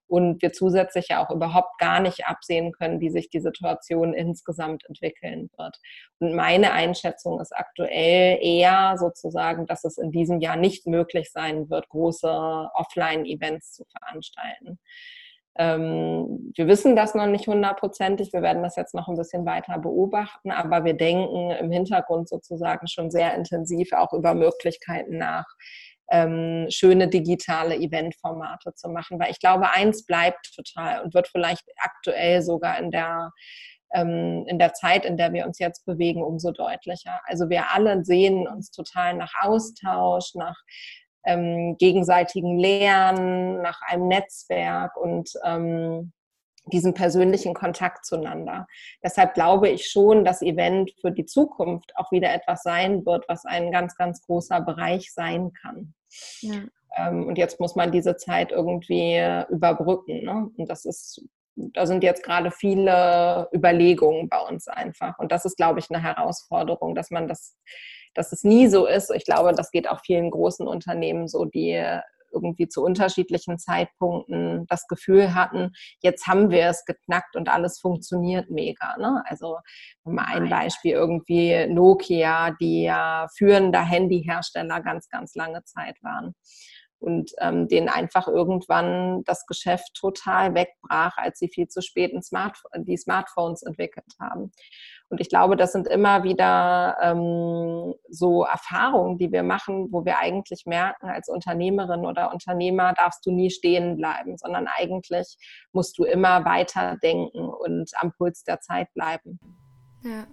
[0.08, 4.84] und wir zusätzlich ja auch überhaupt gar nicht absehen können, wie sich die Situation insgesamt
[4.86, 5.78] entwickeln wird.
[6.18, 11.68] Und meine Einschätzung ist aktuell eher sozusagen, dass es in diesem Jahr nicht möglich sein
[11.70, 12.28] wird, große
[12.74, 14.78] Offline-Events zu veranstalten.
[15.58, 18.32] Ähm, wir wissen das noch nicht hundertprozentig.
[18.32, 22.86] Wir werden das jetzt noch ein bisschen weiter beobachten, aber wir denken im Hintergrund sozusagen
[22.88, 25.46] schon sehr intensiv auch über Möglichkeiten nach,
[26.10, 29.18] ähm, schöne digitale Eventformate zu machen.
[29.18, 33.32] Weil ich glaube, eins bleibt total und wird vielleicht aktuell sogar in der
[33.94, 37.20] ähm, in der Zeit, in der wir uns jetzt bewegen, umso deutlicher.
[37.24, 40.56] Also wir alle sehen uns total nach Austausch, nach
[41.24, 46.12] ähm, gegenseitigen Lernen, nach einem Netzwerk und ähm,
[46.72, 48.66] diesen persönlichen Kontakt zueinander.
[49.02, 53.44] Deshalb glaube ich schon, dass Event für die Zukunft auch wieder etwas sein wird, was
[53.44, 55.94] ein ganz, ganz großer Bereich sein kann.
[56.96, 59.18] Ähm, und jetzt muss man diese Zeit irgendwie
[59.50, 60.24] überbrücken.
[60.24, 60.50] Ne?
[60.56, 61.22] Und das ist,
[61.54, 65.18] da sind jetzt gerade viele Überlegungen bei uns einfach.
[65.18, 67.56] Und das ist, glaube ich, eine Herausforderung, dass man das,
[68.14, 69.10] dass es nie so ist.
[69.10, 71.82] Ich glaube, das geht auch vielen großen Unternehmen so, die
[72.36, 75.72] irgendwie zu unterschiedlichen Zeitpunkten das Gefühl hatten,
[76.02, 78.96] jetzt haben wir es geknackt und alles funktioniert mega.
[78.98, 79.22] Ne?
[79.26, 79.58] Also
[80.04, 86.34] mal ein Beispiel irgendwie Nokia, die ja führender Handyhersteller ganz, ganz lange Zeit waren
[86.98, 92.58] und ähm, denen einfach irgendwann das Geschäft total wegbrach, als sie viel zu spät Smart
[92.76, 94.52] die Smartphones entwickelt haben.
[95.08, 100.18] Und ich glaube, das sind immer wieder ähm, so Erfahrungen, die wir machen, wo wir
[100.18, 105.36] eigentlich merken, als Unternehmerin oder Unternehmer darfst du nie stehen bleiben, sondern eigentlich
[105.72, 109.38] musst du immer weiter denken und am Puls der Zeit bleiben.
[110.02, 110.26] Ja.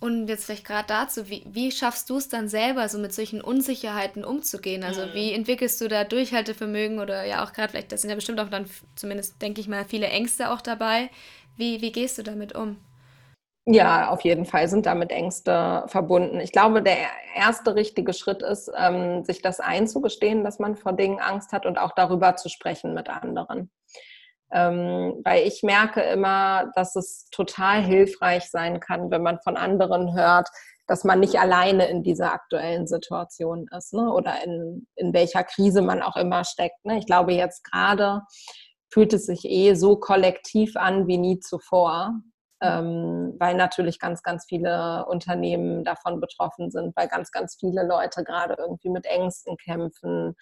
[0.00, 3.42] Und jetzt vielleicht gerade dazu, wie, wie schaffst du es dann selber, so mit solchen
[3.42, 4.82] Unsicherheiten umzugehen?
[4.82, 5.12] Also mhm.
[5.12, 8.48] wie entwickelst du da Durchhaltevermögen oder ja auch gerade vielleicht, das sind ja bestimmt auch
[8.48, 8.64] dann
[8.96, 11.10] zumindest, denke ich mal, viele Ängste auch dabei.
[11.56, 12.78] Wie, wie gehst du damit um?
[13.72, 16.40] Ja, auf jeden Fall sind damit Ängste verbunden.
[16.40, 16.96] Ich glaube, der
[17.36, 21.78] erste richtige Schritt ist, ähm, sich das einzugestehen, dass man vor Dingen Angst hat und
[21.78, 23.70] auch darüber zu sprechen mit anderen.
[24.50, 30.16] Ähm, weil ich merke immer, dass es total hilfreich sein kann, wenn man von anderen
[30.16, 30.48] hört,
[30.88, 34.12] dass man nicht alleine in dieser aktuellen Situation ist ne?
[34.12, 36.84] oder in, in welcher Krise man auch immer steckt.
[36.84, 36.98] Ne?
[36.98, 38.22] Ich glaube, jetzt gerade
[38.92, 42.14] fühlt es sich eh so kollektiv an wie nie zuvor
[42.60, 48.24] ähm, weil natürlich ganz, ganz viele Unternehmen davon betroffen sind, weil ganz, ganz viele Leute
[48.24, 50.36] gerade irgendwie mit Ängsten kämpfen,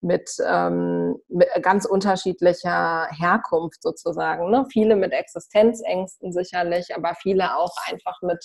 [0.00, 4.50] mit, ähm, mit ganz unterschiedlicher Herkunft sozusagen.
[4.50, 4.66] Ne?
[4.72, 8.44] Viele mit Existenzängsten sicherlich, aber viele auch einfach mit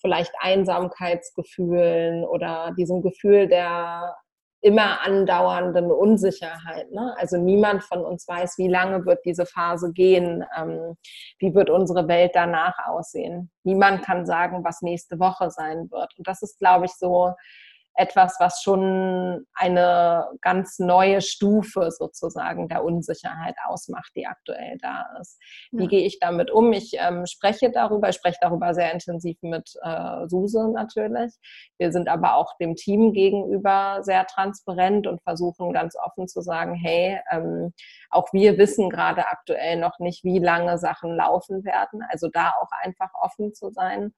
[0.00, 4.16] vielleicht Einsamkeitsgefühlen oder diesem Gefühl der
[4.62, 6.90] immer andauernden Unsicherheit.
[6.92, 7.14] Ne?
[7.16, 10.96] Also niemand von uns weiß, wie lange wird diese Phase gehen, ähm,
[11.38, 13.50] wie wird unsere Welt danach aussehen.
[13.64, 16.12] Niemand kann sagen, was nächste Woche sein wird.
[16.18, 17.32] Und das ist, glaube ich, so
[17.94, 25.38] etwas, was schon eine ganz neue Stufe sozusagen der Unsicherheit ausmacht, die aktuell da ist.
[25.72, 25.88] Wie ja.
[25.88, 26.72] gehe ich damit um?
[26.72, 31.34] Ich ähm, spreche darüber, ich spreche darüber sehr intensiv mit äh, Suse natürlich.
[31.78, 36.74] Wir sind aber auch dem Team gegenüber sehr transparent und versuchen ganz offen zu sagen,
[36.74, 37.72] hey, ähm,
[38.10, 42.02] auch wir wissen gerade aktuell noch nicht, wie lange Sachen laufen werden.
[42.08, 44.14] Also da auch einfach offen zu sein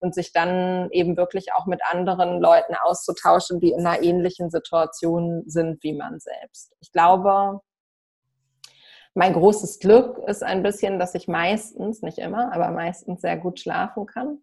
[0.00, 5.42] und sich dann eben wirklich auch mit anderen Leuten auszutauschen, die in einer ähnlichen Situation
[5.46, 6.74] sind wie man selbst.
[6.80, 7.60] Ich glaube,
[9.14, 13.58] mein großes Glück ist ein bisschen, dass ich meistens, nicht immer, aber meistens sehr gut
[13.58, 14.42] schlafen kann.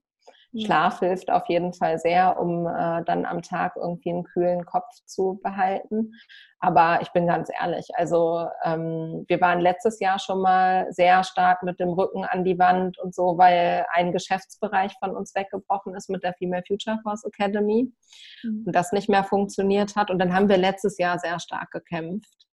[0.55, 4.89] Schlaf hilft auf jeden Fall sehr, um äh, dann am Tag irgendwie einen kühlen Kopf
[5.05, 6.13] zu behalten.
[6.59, 11.63] Aber ich bin ganz ehrlich, also ähm, wir waren letztes Jahr schon mal sehr stark
[11.63, 16.09] mit dem Rücken an die Wand und so, weil ein Geschäftsbereich von uns weggebrochen ist
[16.09, 17.91] mit der Female Future Force Academy
[18.43, 18.63] mhm.
[18.65, 20.09] und das nicht mehr funktioniert hat.
[20.09, 22.47] Und dann haben wir letztes Jahr sehr stark gekämpft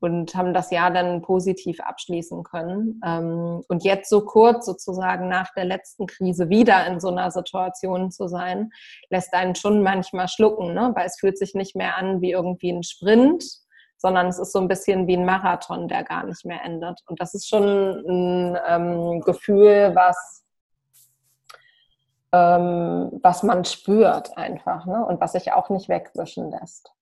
[0.00, 3.00] und haben das Jahr dann positiv abschließen können.
[3.04, 8.10] Ähm, und jetzt so kurz sozusagen nach der letzten Krise wieder in so einer Situation
[8.10, 8.70] zu sein,
[9.10, 10.92] lässt einen schon manchmal schlucken, ne?
[10.94, 13.44] weil es fühlt sich nicht mehr an wie irgendwie ein Sprint,
[13.96, 17.00] sondern es ist so ein bisschen wie ein Marathon, der gar nicht mehr endet.
[17.06, 20.44] Und das ist schon ein ähm, Gefühl, was
[22.32, 25.04] ähm, was man spürt einfach ne?
[25.06, 26.92] und was sich auch nicht wegwischen lässt.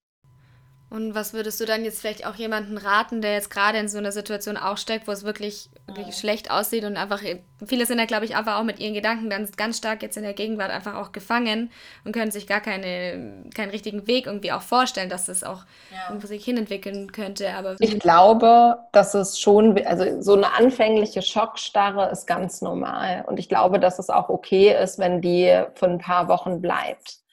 [0.95, 3.99] Und was würdest du dann jetzt vielleicht auch jemanden raten, der jetzt gerade in so
[3.99, 6.13] einer Situation auch steckt, wo es wirklich, wirklich ja.
[6.13, 7.21] schlecht aussieht und einfach,
[7.67, 10.23] viele sind ja, glaube ich, einfach auch mit ihren Gedanken dann ganz stark jetzt in
[10.23, 11.73] der Gegenwart einfach auch gefangen
[12.05, 16.11] und können sich gar keine, keinen richtigen Weg irgendwie auch vorstellen, dass das auch ja.
[16.11, 17.53] irgendwo sich hinentwickeln könnte.
[17.55, 23.25] Aber ich glaube, dass es schon, also so eine anfängliche Schockstarre ist ganz normal.
[23.27, 27.24] Und ich glaube, dass es auch okay ist, wenn die für ein paar Wochen bleibt.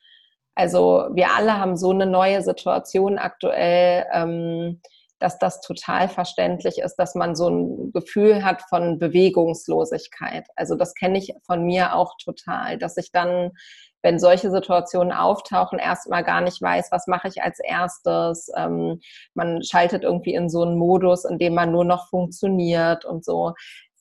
[0.56, 4.82] Also wir alle haben so eine neue Situation aktuell, ähm,
[5.22, 10.48] dass das total verständlich ist, dass man so ein Gefühl hat von Bewegungslosigkeit.
[10.56, 13.52] Also das kenne ich von mir auch total, dass ich dann,
[14.02, 18.50] wenn solche Situationen auftauchen, erstmal gar nicht weiß, was mache ich als erstes.
[18.58, 19.00] Ähm,
[19.36, 23.54] man schaltet irgendwie in so einen Modus, in dem man nur noch funktioniert und so.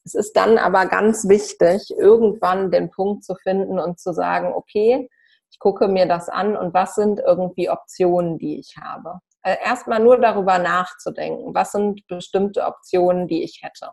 [0.06, 5.10] Es ist dann aber ganz wichtig, irgendwann den Punkt zu finden und zu sagen, okay,
[5.50, 9.20] ich gucke mir das an und was sind irgendwie Optionen, die ich habe.
[9.42, 13.90] Äh, Erstmal nur darüber nachzudenken, was sind bestimmte Optionen, die ich hätte.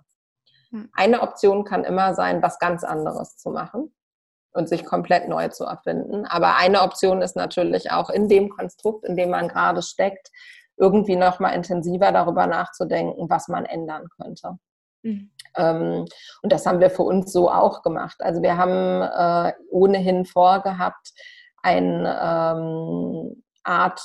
[0.71, 0.89] Hm.
[0.93, 3.93] Eine Option kann immer sein, was ganz anderes zu machen
[4.51, 6.25] und sich komplett neu zu erfinden.
[6.25, 10.29] Aber eine Option ist natürlich auch in dem Konstrukt, in dem man gerade steckt,
[10.77, 14.57] irgendwie noch mal intensiver darüber nachzudenken, was man ändern könnte.
[15.03, 15.31] Mhm.
[15.55, 16.05] Ähm,
[16.41, 18.17] und das haben wir für uns so auch gemacht.
[18.19, 21.13] Also wir haben äh, ohnehin vorgehabt,
[21.67, 24.01] eine ähm, Art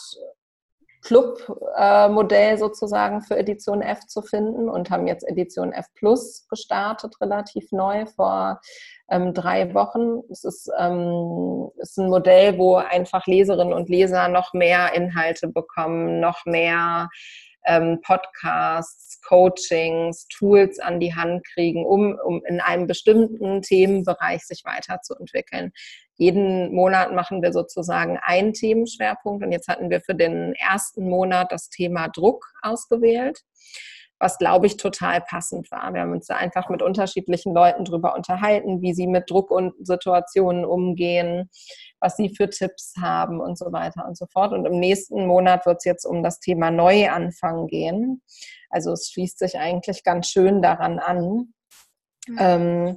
[1.02, 7.20] Club-Modell äh, sozusagen für Edition F zu finden und haben jetzt Edition F Plus gestartet,
[7.20, 8.60] relativ neu vor
[9.10, 10.22] ähm, drei Wochen.
[10.30, 16.20] Es ist, ähm, ist ein Modell, wo einfach Leserinnen und Leser noch mehr Inhalte bekommen,
[16.20, 17.08] noch mehr
[17.64, 24.62] ähm, Podcasts, Coachings, Tools an die Hand kriegen, um, um in einem bestimmten Themenbereich sich
[24.64, 25.72] weiterzuentwickeln.
[26.22, 31.50] Jeden Monat machen wir sozusagen einen Themenschwerpunkt und jetzt hatten wir für den ersten Monat
[31.50, 33.42] das Thema Druck ausgewählt
[34.22, 35.92] was, glaube ich, total passend war.
[35.92, 39.74] Wir haben uns da einfach mit unterschiedlichen Leuten drüber unterhalten, wie sie mit Druck und
[39.84, 41.50] Situationen umgehen,
[41.98, 44.52] was sie für Tipps haben und so weiter und so fort.
[44.52, 48.22] Und im nächsten Monat wird es jetzt um das Thema Neuanfang gehen.
[48.70, 51.52] Also es schließt sich eigentlich ganz schön daran an.
[52.28, 52.38] Mhm.
[52.38, 52.96] Ähm,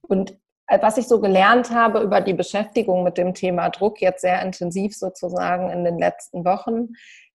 [0.00, 0.36] und
[0.68, 4.94] was ich so gelernt habe über die Beschäftigung mit dem Thema Druck, jetzt sehr intensiv
[4.96, 6.88] sozusagen in den letzten Wochen,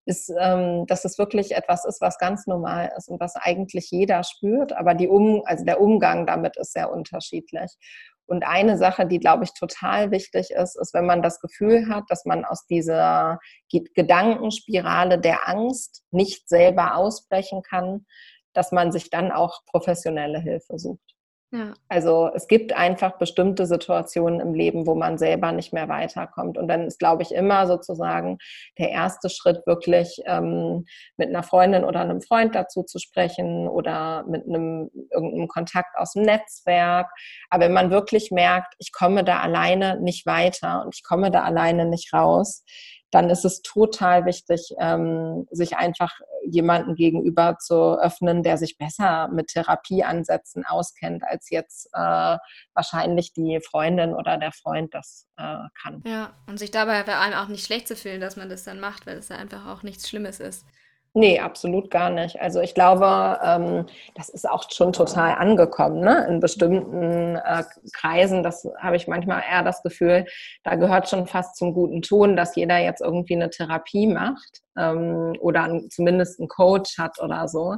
[0.06, 4.24] ist, ähm, dass es wirklich etwas ist, was ganz normal ist und was eigentlich jeder
[4.24, 7.72] spürt, aber die um, also der Umgang damit ist sehr unterschiedlich.
[8.26, 12.06] Und eine Sache, die, glaube ich, total wichtig ist, ist, wenn man das Gefühl hat,
[12.08, 18.06] dass man aus dieser Gedankenspirale der Angst nicht selber ausbrechen kann,
[18.54, 21.12] dass man sich dann auch professionelle Hilfe sucht.
[21.88, 26.58] Also es gibt einfach bestimmte Situationen im Leben, wo man selber nicht mehr weiterkommt.
[26.58, 28.39] Und dann ist, glaube ich, immer sozusagen
[28.80, 30.86] der erste Schritt wirklich ähm,
[31.16, 36.13] mit einer Freundin oder einem Freund dazu zu sprechen oder mit einem irgendeinem Kontakt aus
[36.13, 37.12] dem Netzwerk.
[37.52, 41.44] Aber wenn man wirklich merkt, ich komme da alleine nicht weiter und ich komme da
[41.44, 42.63] alleine nicht raus,
[43.13, 46.12] dann ist es total wichtig, ähm, sich einfach
[46.43, 52.38] jemanden gegenüber zu öffnen, der sich besser mit Therapieansätzen auskennt, als jetzt äh,
[52.73, 56.02] wahrscheinlich die Freundin oder der Freund das äh, kann.
[56.06, 58.80] Ja, und sich dabei vor allem auch nicht schlecht zu fühlen, dass man das dann
[58.80, 60.65] macht, weil es ja einfach auch nichts Schlimmes ist.
[61.15, 62.41] Nee, absolut gar nicht.
[62.41, 66.26] Also ich glaube, ähm, das ist auch schon total angekommen ne?
[66.28, 68.41] in bestimmten äh, Kreisen.
[68.41, 70.26] Das habe ich manchmal eher das Gefühl,
[70.63, 75.36] da gehört schon fast zum guten Ton, dass jeder jetzt irgendwie eine Therapie macht ähm,
[75.39, 77.76] oder ein, zumindest einen Coach hat oder so.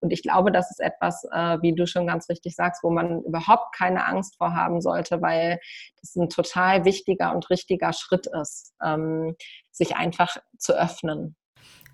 [0.00, 3.22] Und ich glaube, das ist etwas, äh, wie du schon ganz richtig sagst, wo man
[3.22, 5.60] überhaupt keine Angst vor haben sollte, weil
[6.00, 9.36] das ein total wichtiger und richtiger Schritt ist, ähm,
[9.70, 11.36] sich einfach zu öffnen.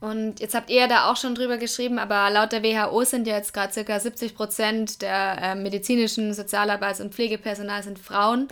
[0.00, 3.52] Und jetzt habt ihr da auch schon drüber geschrieben, aber laut der WHO sind jetzt
[3.52, 8.46] gerade circa 70 Prozent der äh, medizinischen Sozialarbeits- und Pflegepersonal sind Frauen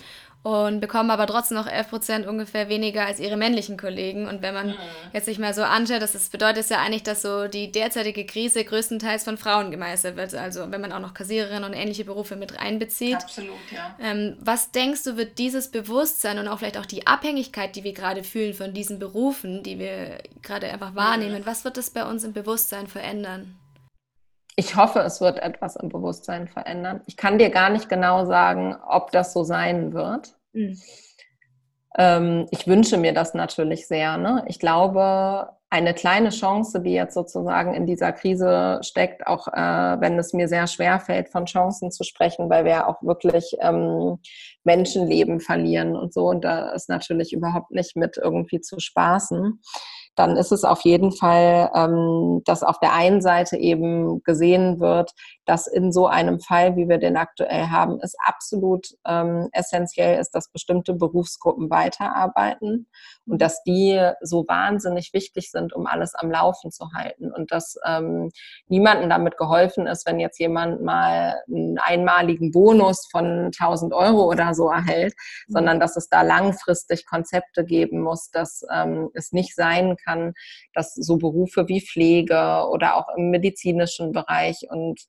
[0.47, 4.29] und bekommen aber trotzdem noch 11 Prozent ungefähr weniger als ihre männlichen Kollegen.
[4.29, 4.75] Und wenn man mhm.
[5.13, 8.63] jetzt sich mal so anschaut, das ist, bedeutet ja eigentlich, dass so die derzeitige Krise
[8.63, 10.37] größtenteils von Frauen gemeistert wird.
[10.37, 13.17] Also wenn man auch noch Kassiererinnen und ähnliche Berufe mit reinbezieht.
[13.17, 13.97] Absolut, ja.
[14.01, 17.93] Ähm, was denkst du, wird dieses Bewusstsein und auch vielleicht auch die Abhängigkeit, die wir
[17.93, 21.47] gerade fühlen von diesen Berufen, die wir gerade einfach wahrnehmen, mhm.
[21.47, 23.59] was wird das bei uns im Bewusstsein verändern?
[24.57, 27.03] Ich hoffe, es wird etwas im Bewusstsein verändern.
[27.07, 30.35] Ich kann dir gar nicht genau sagen, ob das so sein wird.
[30.55, 30.81] Mhm.
[31.99, 34.17] Ähm, ich wünsche mir das natürlich sehr.
[34.17, 34.45] Ne?
[34.49, 40.19] Ich glaube, eine kleine Chance, die jetzt sozusagen in dieser Krise steckt, auch äh, wenn
[40.19, 44.19] es mir sehr schwer fällt, von Chancen zu sprechen, weil wir auch wirklich ähm,
[44.65, 46.29] Menschenleben verlieren und so.
[46.29, 49.61] Und da ist natürlich überhaupt nicht mit irgendwie zu spaßen
[50.17, 55.13] dann ist es auf jeden Fall, ähm, dass auf der einen Seite eben gesehen wird,
[55.45, 60.31] dass in so einem Fall, wie wir den aktuell haben, es absolut ähm, essentiell ist,
[60.31, 62.89] dass bestimmte Berufsgruppen weiterarbeiten
[63.27, 67.77] und dass die so wahnsinnig wichtig sind, um alles am Laufen zu halten und dass
[67.87, 68.31] ähm,
[68.69, 74.55] niemandem damit geholfen ist, wenn jetzt jemand mal einen einmaligen Bonus von 1000 Euro oder
[74.55, 75.15] so erhält,
[75.47, 75.53] mhm.
[75.53, 80.06] sondern dass es da langfristig Konzepte geben muss, dass ähm, es nicht sein kann,
[80.73, 85.07] dass so Berufe wie Pflege oder auch im medizinischen Bereich und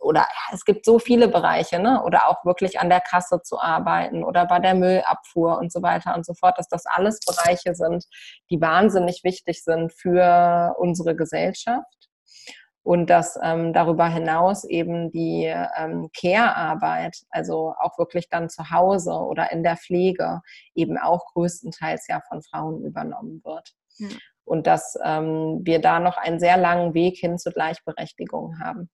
[0.00, 2.02] oder es gibt so viele Bereiche, ne?
[2.04, 6.14] oder auch wirklich an der Kasse zu arbeiten oder bei der Müllabfuhr und so weiter
[6.14, 8.04] und so fort, dass das alles Bereiche sind,
[8.50, 12.08] die wahnsinnig wichtig sind für unsere Gesellschaft
[12.82, 15.44] und dass ähm, darüber hinaus eben die
[15.76, 20.40] ähm, Care-Arbeit, also auch wirklich dann zu Hause oder in der Pflege,
[20.74, 23.74] eben auch größtenteils ja von Frauen übernommen wird.
[24.00, 24.08] Ja.
[24.44, 28.90] und dass ähm, wir da noch einen sehr langen Weg hin zur Gleichberechtigung haben.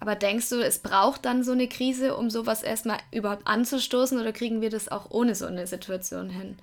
[0.00, 4.32] Aber denkst du, es braucht dann so eine Krise, um sowas erstmal überhaupt anzustoßen oder
[4.32, 6.58] kriegen wir das auch ohne so eine Situation hin?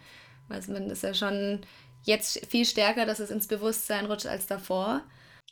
[0.48, 1.62] Weil man ist ja schon
[2.04, 5.02] jetzt viel stärker, dass es ins Bewusstsein rutscht als davor.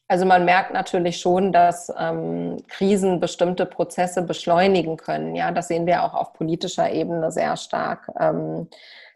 [0.08, 5.36] Also man merkt natürlich schon, dass ähm, Krisen bestimmte Prozesse beschleunigen können.
[5.36, 8.68] Ja, das sehen wir auch auf politischer Ebene sehr stark, ähm,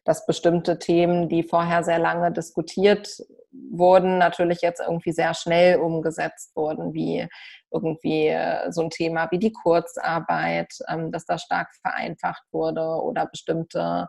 [0.05, 6.55] dass bestimmte Themen, die vorher sehr lange diskutiert wurden, natürlich jetzt irgendwie sehr schnell umgesetzt
[6.55, 7.27] wurden, wie
[7.71, 13.25] irgendwie äh, so ein Thema wie die Kurzarbeit, ähm, dass da stark vereinfacht wurde oder
[13.25, 14.07] bestimmte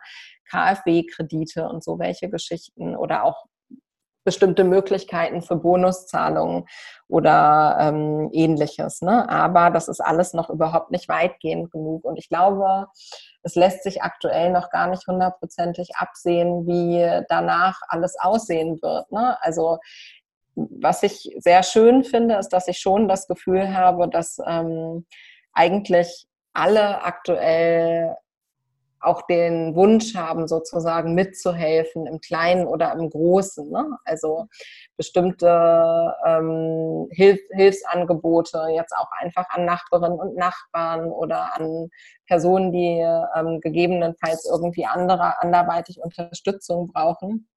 [0.51, 3.47] KfW-Kredite und so welche Geschichten oder auch
[4.27, 6.67] bestimmte Möglichkeiten für Bonuszahlungen
[7.09, 9.01] oder ähm, ähnliches.
[9.01, 9.27] Ne?
[9.31, 12.05] Aber das ist alles noch überhaupt nicht weitgehend genug.
[12.05, 12.89] Und ich glaube,
[13.47, 19.11] es lässt sich aktuell noch gar nicht hundertprozentig absehen, wie danach alles aussehen wird.
[19.13, 19.41] Ne?
[19.41, 19.79] Also
[20.57, 25.07] was ich sehr schön finde, ist, dass ich schon das Gefühl habe, dass ähm,
[25.53, 28.17] eigentlich alle aktuell
[29.07, 33.71] auch den Wunsch haben, sozusagen mitzuhelfen im Kleinen oder im Großen.
[33.71, 33.97] Ne?
[34.05, 34.47] Also
[34.97, 41.89] bestimmte ähm, Hilf Hilfsangebote jetzt auch einfach an Nachbarinnen und Nachbarn oder an
[42.27, 43.01] Personen, die
[43.37, 47.49] ähm, gegebenenfalls irgendwie andere, anderweitig Unterstützung brauchen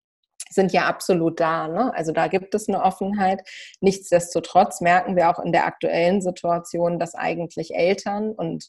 [0.52, 1.68] sind ja absolut da.
[1.68, 1.94] Ne?
[1.96, 3.42] Also da gibt es eine Offenheit.
[3.82, 8.68] Nichtsdestotrotz merken wir auch in der aktuellen Situation, dass eigentlich Eltern und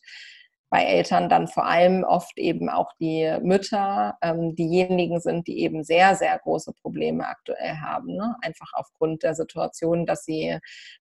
[0.70, 5.82] bei Eltern dann vor allem oft eben auch die Mütter ähm, diejenigen sind, die eben
[5.82, 8.14] sehr, sehr große Probleme aktuell haben.
[8.14, 8.36] Ne?
[8.40, 10.58] Einfach aufgrund der Situation, dass sie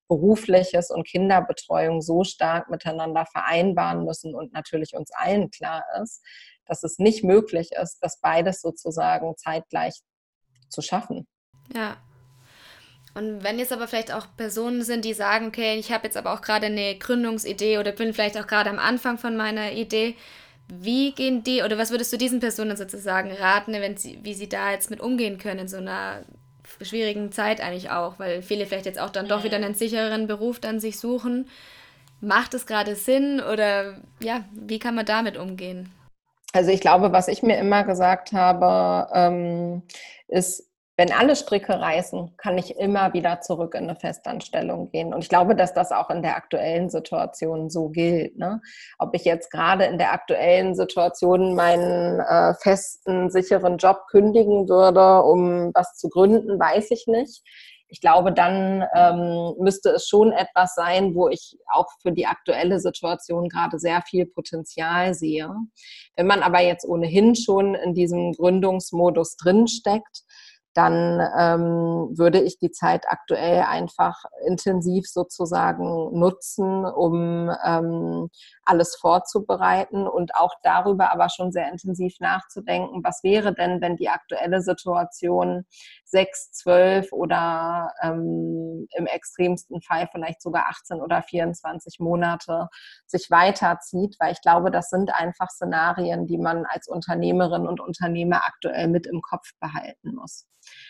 [0.07, 6.25] berufliches und Kinderbetreuung so stark miteinander vereinbaren müssen und natürlich uns allen klar ist,
[6.65, 10.01] dass es nicht möglich ist, dass beides sozusagen zeitgleich
[10.69, 11.27] zu schaffen.
[11.75, 11.97] Ja.
[13.19, 16.33] Und wenn jetzt aber vielleicht auch Personen sind, die sagen, okay, ich habe jetzt aber
[16.33, 20.15] auch gerade eine Gründungsidee oder bin vielleicht auch gerade am Anfang von meiner Idee,
[20.69, 24.47] wie gehen die oder was würdest du diesen Personen sozusagen raten, wenn sie, wie sie
[24.47, 26.21] da jetzt mit umgehen können in so einer
[26.81, 30.61] schwierigen Zeit eigentlich auch, weil viele vielleicht jetzt auch dann doch wieder einen sichereren Beruf
[30.61, 31.49] dann sich suchen.
[32.21, 35.91] Macht es gerade Sinn oder ja, wie kann man damit umgehen?
[36.53, 39.81] Also ich glaube, was ich mir immer gesagt habe, ähm,
[40.29, 40.68] ist,
[40.99, 45.13] wenn alle Stricke reißen, kann ich immer wieder zurück in eine Festanstellung gehen.
[45.13, 48.37] Und ich glaube, dass das auch in der aktuellen Situation so gilt.
[48.37, 48.59] Ne?
[48.97, 55.23] Ob ich jetzt gerade in der aktuellen Situation meinen äh, festen, sicheren Job kündigen würde,
[55.23, 57.43] um was zu gründen, weiß ich nicht.
[57.87, 62.81] Ich glaube, dann ähm, müsste es schon etwas sein, wo ich auch für die aktuelle
[62.81, 65.49] Situation gerade sehr viel Potenzial sehe.
[66.17, 70.23] Wenn man aber jetzt ohnehin schon in diesem Gründungsmodus drinsteckt,
[70.79, 78.29] dann ähm, würde ich die Zeit aktuell einfach intensiv sozusagen nutzen, um ähm,
[78.63, 84.07] alles vorzubereiten und auch darüber aber schon sehr intensiv nachzudenken, was wäre denn, wenn die
[84.07, 85.65] aktuelle Situation
[86.09, 92.67] sechs, zwölf oder ähm, im extremsten Fall vielleicht sogar 18 oder 24 Monate
[93.05, 98.41] sich weiterzieht, weil ich glaube, das sind einfach Szenarien, die man als Unternehmerin und Unternehmer
[98.45, 100.47] aktuell mit im Kopf behalten muss.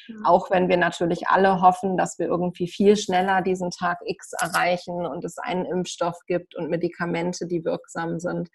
[0.08, 0.26] Mhm.
[0.26, 5.06] Auch wenn wir natürlich alle hoffen, dass wir irgendwie viel schneller diesen Tag X erreichen
[5.06, 8.50] und es einen Impfstoff gibt und Medikamente, die wirksam sind,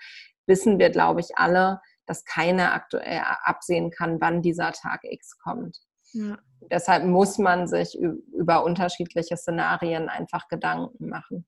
[0.46, 5.78] wissen wir, glaube ich, alle, dass keiner aktuell absehen kann, wann dieser Tag X kommt.
[6.12, 6.38] Ja.
[6.70, 11.44] Deshalb muss man sich über unterschiedliche Szenarien einfach Gedanken machen.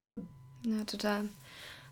[0.65, 1.29] Ja, total.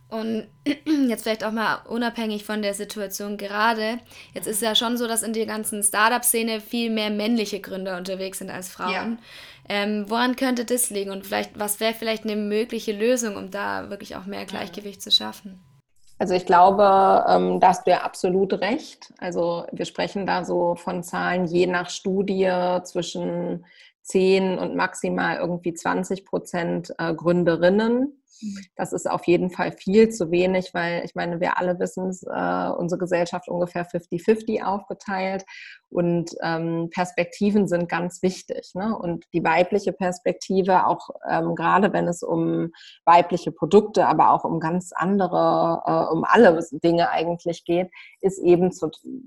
[0.08, 0.46] Und
[1.08, 3.98] jetzt vielleicht auch mal unabhängig von der Situation gerade.
[4.32, 7.96] Jetzt ist es ja schon so, dass in der ganzen Startup-Szene viel mehr männliche Gründer
[7.96, 8.92] unterwegs sind als Frauen.
[8.92, 9.18] Ja.
[9.68, 11.10] Ähm, woran könnte das liegen?
[11.10, 15.10] Und vielleicht, was wäre vielleicht eine mögliche Lösung, um da wirklich auch mehr Gleichgewicht zu
[15.10, 15.60] schaffen?
[16.18, 19.12] Also ich glaube, ähm, da hast du ja absolut recht.
[19.18, 22.50] Also wir sprechen da so von Zahlen je nach Studie
[22.84, 23.66] zwischen
[24.02, 28.22] 10 und maximal irgendwie 20 Prozent äh, Gründerinnen.
[28.76, 32.22] Das ist auf jeden Fall viel zu wenig, weil ich meine, wir alle wissen es,
[32.22, 35.44] äh, unsere Gesellschaft ungefähr 50-50 aufgeteilt
[35.90, 38.72] und ähm, Perspektiven sind ganz wichtig.
[38.74, 38.98] Ne?
[38.98, 42.72] Und die weibliche Perspektive, auch ähm, gerade wenn es um
[43.04, 48.72] weibliche Produkte, aber auch um ganz andere, äh, um alle Dinge eigentlich geht, ist eben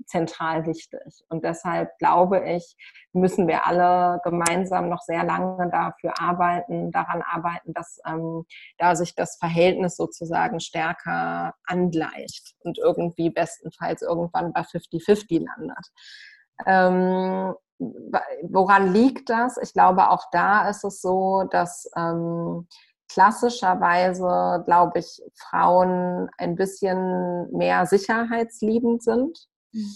[0.06, 1.24] zentral wichtig.
[1.30, 2.76] Und deshalb glaube ich,
[3.12, 8.44] müssen wir alle gemeinsam noch sehr lange dafür arbeiten, daran arbeiten, dass ähm,
[8.76, 15.86] da sich das Verhältnis sozusagen stärker angleicht und irgendwie bestenfalls irgendwann bei 50-50 landet.
[16.66, 19.56] Ähm, woran liegt das?
[19.56, 22.66] Ich glaube, auch da ist es so, dass ähm,
[23.08, 29.38] klassischerweise, glaube ich, Frauen ein bisschen mehr sicherheitsliebend sind.
[29.72, 29.94] Mhm.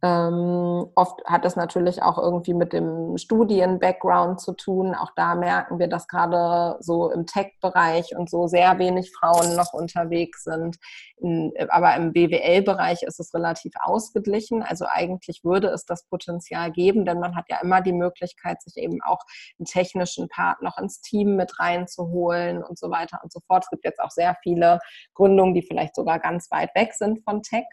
[0.00, 4.94] Ähm, oft hat das natürlich auch irgendwie mit dem Studien-Background zu tun.
[4.94, 9.72] Auch da merken wir, dass gerade so im Tech-Bereich und so sehr wenig Frauen noch
[9.72, 10.76] unterwegs sind.
[11.16, 14.62] In, aber im BWL-Bereich ist es relativ ausgeglichen.
[14.62, 18.76] Also eigentlich würde es das Potenzial geben, denn man hat ja immer die Möglichkeit, sich
[18.76, 19.20] eben auch
[19.58, 23.64] einen technischen Part noch ins Team mit reinzuholen und so weiter und so fort.
[23.64, 24.78] Es gibt jetzt auch sehr viele
[25.14, 27.64] Gründungen, die vielleicht sogar ganz weit weg sind von Tech.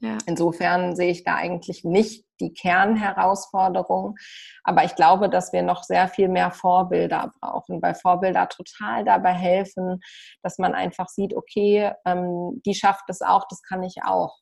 [0.00, 0.18] Ja.
[0.26, 4.16] Insofern sehe ich da eigentlich nicht die Kernherausforderung.
[4.62, 9.32] Aber ich glaube, dass wir noch sehr viel mehr Vorbilder brauchen, weil Vorbilder total dabei
[9.32, 10.00] helfen,
[10.42, 14.36] dass man einfach sieht, okay, ähm, die schafft es auch, das kann ich auch.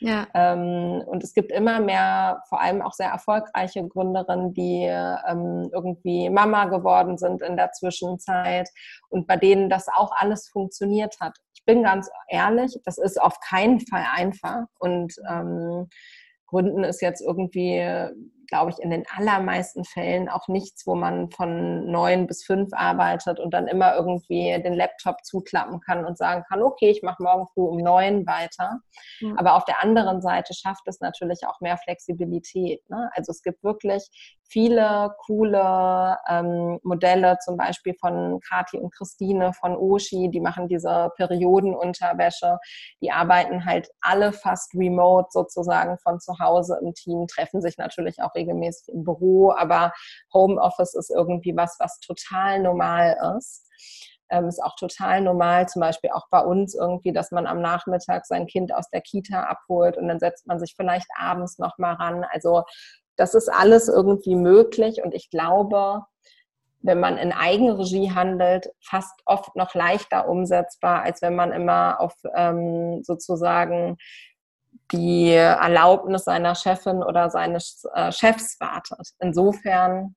[0.00, 0.28] Ja.
[0.34, 6.30] Ähm, und es gibt immer mehr, vor allem auch sehr erfolgreiche Gründerinnen, die ähm, irgendwie
[6.30, 8.68] Mama geworden sind in der Zwischenzeit
[9.08, 11.36] und bei denen das auch alles funktioniert hat.
[11.68, 15.86] Ich bin ganz ehrlich, das ist auf keinen Fall einfach und ähm,
[16.46, 17.82] Gründen ist jetzt irgendwie
[18.48, 23.38] glaube ich, in den allermeisten Fällen auch nichts, wo man von neun bis fünf arbeitet
[23.38, 27.46] und dann immer irgendwie den Laptop zuklappen kann und sagen kann, okay, ich mache morgen
[27.52, 28.80] früh um neun weiter.
[29.20, 29.34] Ja.
[29.36, 32.88] Aber auf der anderen Seite schafft es natürlich auch mehr Flexibilität.
[32.88, 33.10] Ne?
[33.14, 34.08] Also es gibt wirklich
[34.48, 41.10] viele coole ähm, Modelle, zum Beispiel von Kati und Christine von Oshi, die machen diese
[41.16, 42.58] Periodenunterwäsche.
[43.00, 48.20] Die arbeiten halt alle fast remote sozusagen von zu Hause im Team, treffen sich natürlich
[48.22, 49.92] auch regelmäßig im Büro, aber
[50.32, 53.64] Homeoffice ist irgendwie was, was total normal ist.
[54.30, 58.26] Ähm, ist auch total normal, zum Beispiel auch bei uns irgendwie, dass man am Nachmittag
[58.26, 62.26] sein Kind aus der Kita abholt und dann setzt man sich vielleicht abends nochmal ran.
[62.30, 62.64] Also
[63.18, 66.04] das ist alles irgendwie möglich und ich glaube,
[66.80, 72.14] wenn man in Eigenregie handelt, fast oft noch leichter umsetzbar, als wenn man immer auf
[72.34, 73.96] ähm, sozusagen
[74.92, 79.08] die Erlaubnis seiner Chefin oder seines äh, Chefs wartet.
[79.18, 80.14] Insofern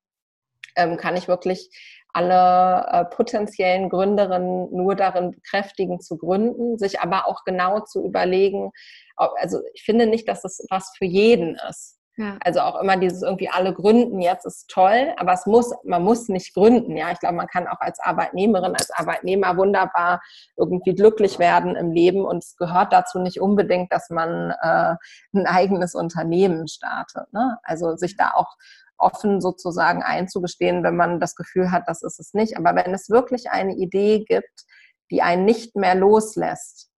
[0.76, 1.70] ähm, kann ich wirklich
[2.14, 8.72] alle äh, potenziellen Gründerinnen nur darin bekräftigen zu gründen, sich aber auch genau zu überlegen,
[9.18, 12.01] ob, also ich finde nicht, dass es was für jeden ist.
[12.42, 16.28] Also auch immer dieses irgendwie alle gründen jetzt ist toll, aber es muss, man muss
[16.28, 16.98] nicht gründen.
[16.98, 20.22] Ja, ich glaube, man kann auch als Arbeitnehmerin, als Arbeitnehmer wunderbar
[20.58, 24.96] irgendwie glücklich werden im Leben und es gehört dazu nicht unbedingt, dass man äh,
[25.34, 27.32] ein eigenes Unternehmen startet.
[27.32, 27.58] Ne?
[27.64, 28.58] Also sich da auch
[28.98, 32.58] offen sozusagen einzugestehen, wenn man das Gefühl hat, das ist es nicht.
[32.58, 34.66] Aber wenn es wirklich eine Idee gibt,
[35.10, 36.90] die einen nicht mehr loslässt,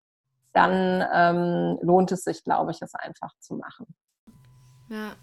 [0.53, 3.87] dann ähm, lohnt es sich, glaube ich, es einfach zu machen.
[4.93, 5.15] Ja.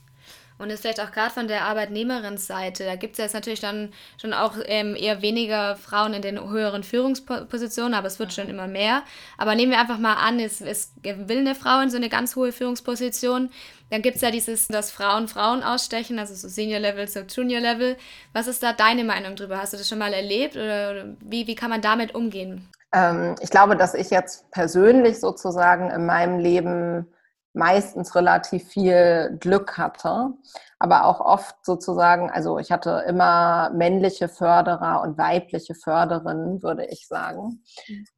[0.59, 4.35] Und ist vielleicht auch gerade von der Arbeitnehmerinnenseite, da gibt es jetzt natürlich dann schon
[4.35, 9.03] auch ähm, eher weniger Frauen in den höheren Führungspositionen, aber es wird schon immer mehr.
[9.39, 12.37] Aber nehmen wir einfach mal an, es, es will eine Frau in so eine ganz
[12.37, 13.49] hohe Führungsposition,
[13.91, 17.61] dann gibt es ja dieses, dass Frauen Frauen ausstechen, also so Senior Level, so Junior
[17.61, 17.97] Level.
[18.33, 19.59] Was ist da deine Meinung drüber?
[19.59, 22.68] Hast du das schon mal erlebt oder, oder wie, wie kann man damit umgehen?
[22.93, 27.07] Ähm, ich glaube, dass ich jetzt persönlich sozusagen in meinem Leben
[27.53, 30.33] meistens relativ viel Glück hatte,
[30.79, 37.07] aber auch oft sozusagen, also ich hatte immer männliche Förderer und weibliche Förderinnen, würde ich
[37.07, 37.63] sagen.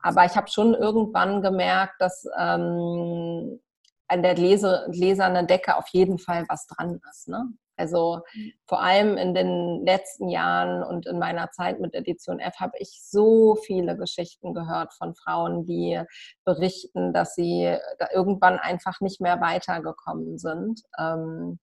[0.01, 3.61] Aber ich habe schon irgendwann gemerkt, dass ähm,
[4.09, 7.29] an der gläsernen Decke auf jeden Fall was dran ist.
[7.29, 7.47] Ne?
[7.77, 8.53] Also mhm.
[8.67, 13.01] vor allem in den letzten Jahren und in meiner Zeit mit Edition F habe ich
[13.03, 16.01] so viele Geschichten gehört von Frauen, die
[16.45, 20.83] berichten, dass sie da irgendwann einfach nicht mehr weitergekommen sind.
[20.99, 21.59] Ähm,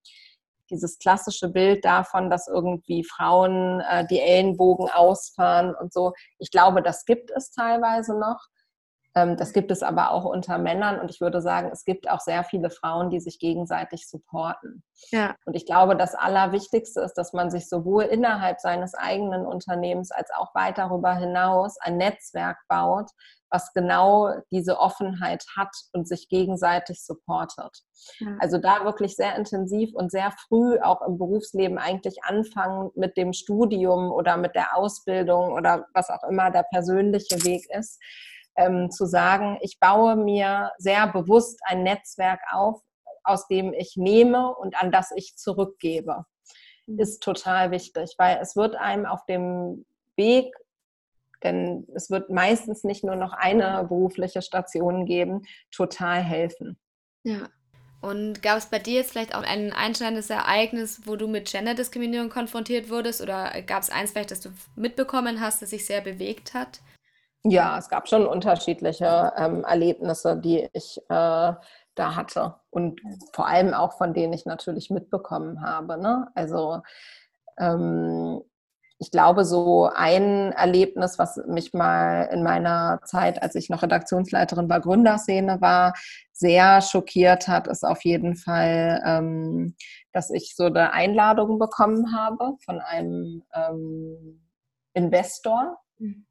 [0.70, 6.12] dieses klassische Bild davon, dass irgendwie Frauen äh, die Ellenbogen ausfahren und so.
[6.38, 8.46] Ich glaube, das gibt es teilweise noch.
[9.14, 12.20] Ähm, das gibt es aber auch unter Männern und ich würde sagen, es gibt auch
[12.20, 14.82] sehr viele Frauen, die sich gegenseitig supporten.
[15.10, 15.34] Ja.
[15.44, 20.30] Und ich glaube, das Allerwichtigste ist, dass man sich sowohl innerhalb seines eigenen Unternehmens als
[20.36, 23.10] auch weit darüber hinaus ein Netzwerk baut,
[23.50, 27.82] was genau diese Offenheit hat und sich gegenseitig supportet.
[28.20, 28.36] Ja.
[28.38, 33.32] Also da wirklich sehr intensiv und sehr früh auch im Berufsleben eigentlich anfangen mit dem
[33.32, 37.98] Studium oder mit der Ausbildung oder was auch immer der persönliche Weg ist
[38.60, 42.80] ähm, zu sagen, ich baue mir sehr bewusst ein Netzwerk auf,
[43.24, 46.24] aus dem ich nehme und an das ich zurückgebe,
[46.86, 46.98] mhm.
[46.98, 49.84] ist total wichtig, weil es wird einem auf dem
[50.16, 50.54] Weg,
[51.42, 56.78] denn es wird meistens nicht nur noch eine berufliche Station geben, total helfen.
[57.22, 57.48] Ja.
[58.02, 62.30] Und gab es bei dir jetzt vielleicht auch ein einschneidendes Ereignis, wo du mit Genderdiskriminierung
[62.30, 63.20] konfrontiert wurdest?
[63.20, 66.80] Oder gab es eins vielleicht, das du mitbekommen hast, das sich sehr bewegt hat?
[67.44, 71.52] Ja, es gab schon unterschiedliche ähm, Erlebnisse, die ich äh,
[71.94, 72.56] da hatte.
[72.70, 73.00] Und
[73.32, 75.96] vor allem auch von denen ich natürlich mitbekommen habe.
[75.98, 76.28] Ne?
[76.34, 76.82] Also
[77.58, 78.42] ähm,
[78.98, 84.68] ich glaube, so ein Erlebnis, was mich mal in meiner Zeit, als ich noch Redaktionsleiterin
[84.68, 85.94] bei Gründerszene war,
[86.32, 89.74] sehr schockiert hat, ist auf jeden Fall, ähm,
[90.12, 94.42] dass ich so eine Einladung bekommen habe von einem ähm,
[94.92, 95.78] Investor.
[95.98, 96.26] Mhm.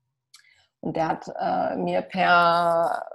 [0.82, 3.06] Und der hat äh, mir per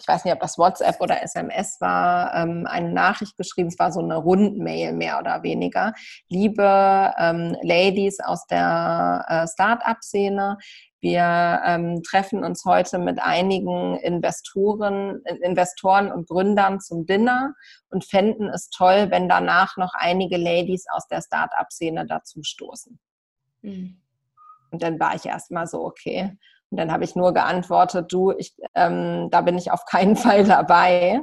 [0.00, 3.68] ich weiß nicht, ob das WhatsApp oder SMS war, ähm, eine Nachricht geschrieben.
[3.68, 5.92] Es war so eine Rundmail mehr oder weniger.
[6.28, 10.58] Liebe ähm, Ladies aus der äh, Start-up-Szene,
[11.00, 17.54] wir ähm, treffen uns heute mit einigen Investoren, Investoren und Gründern zum Dinner
[17.90, 22.98] und fänden es toll, wenn danach noch einige Ladies aus der Start-up-Szene dazu stoßen.
[23.62, 24.00] Mhm.
[24.70, 26.36] Und dann war ich erstmal so, okay.
[26.74, 30.42] Und dann habe ich nur geantwortet, du, ich, ähm, da bin ich auf keinen Fall
[30.42, 31.22] dabei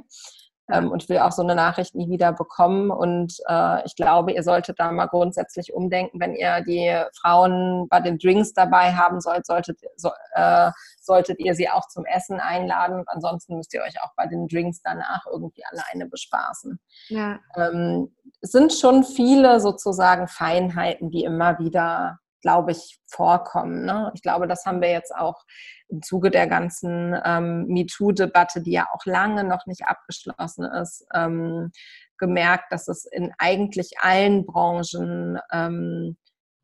[0.72, 2.90] ähm, und will auch so eine Nachricht nie wieder bekommen.
[2.90, 8.00] Und äh, ich glaube, ihr solltet da mal grundsätzlich umdenken, wenn ihr die Frauen bei
[8.00, 10.72] den Drinks dabei haben sollt, solltet, so, äh,
[11.02, 13.00] solltet ihr sie auch zum Essen einladen.
[13.00, 16.80] Und ansonsten müsst ihr euch auch bei den Drinks danach irgendwie alleine bespaßen.
[17.10, 17.40] Ja.
[17.58, 23.86] Ähm, es sind schon viele sozusagen Feinheiten, die immer wieder glaube ich, vorkommen.
[23.86, 24.12] Ne?
[24.16, 25.44] Ich glaube, das haben wir jetzt auch
[25.90, 31.72] im Zuge der ganzen ähm, MeToo-Debatte, die ja auch lange noch nicht abgeschlossen ist, ähm,
[32.18, 36.18] gemerkt, dass es in eigentlich allen Branchen ähm,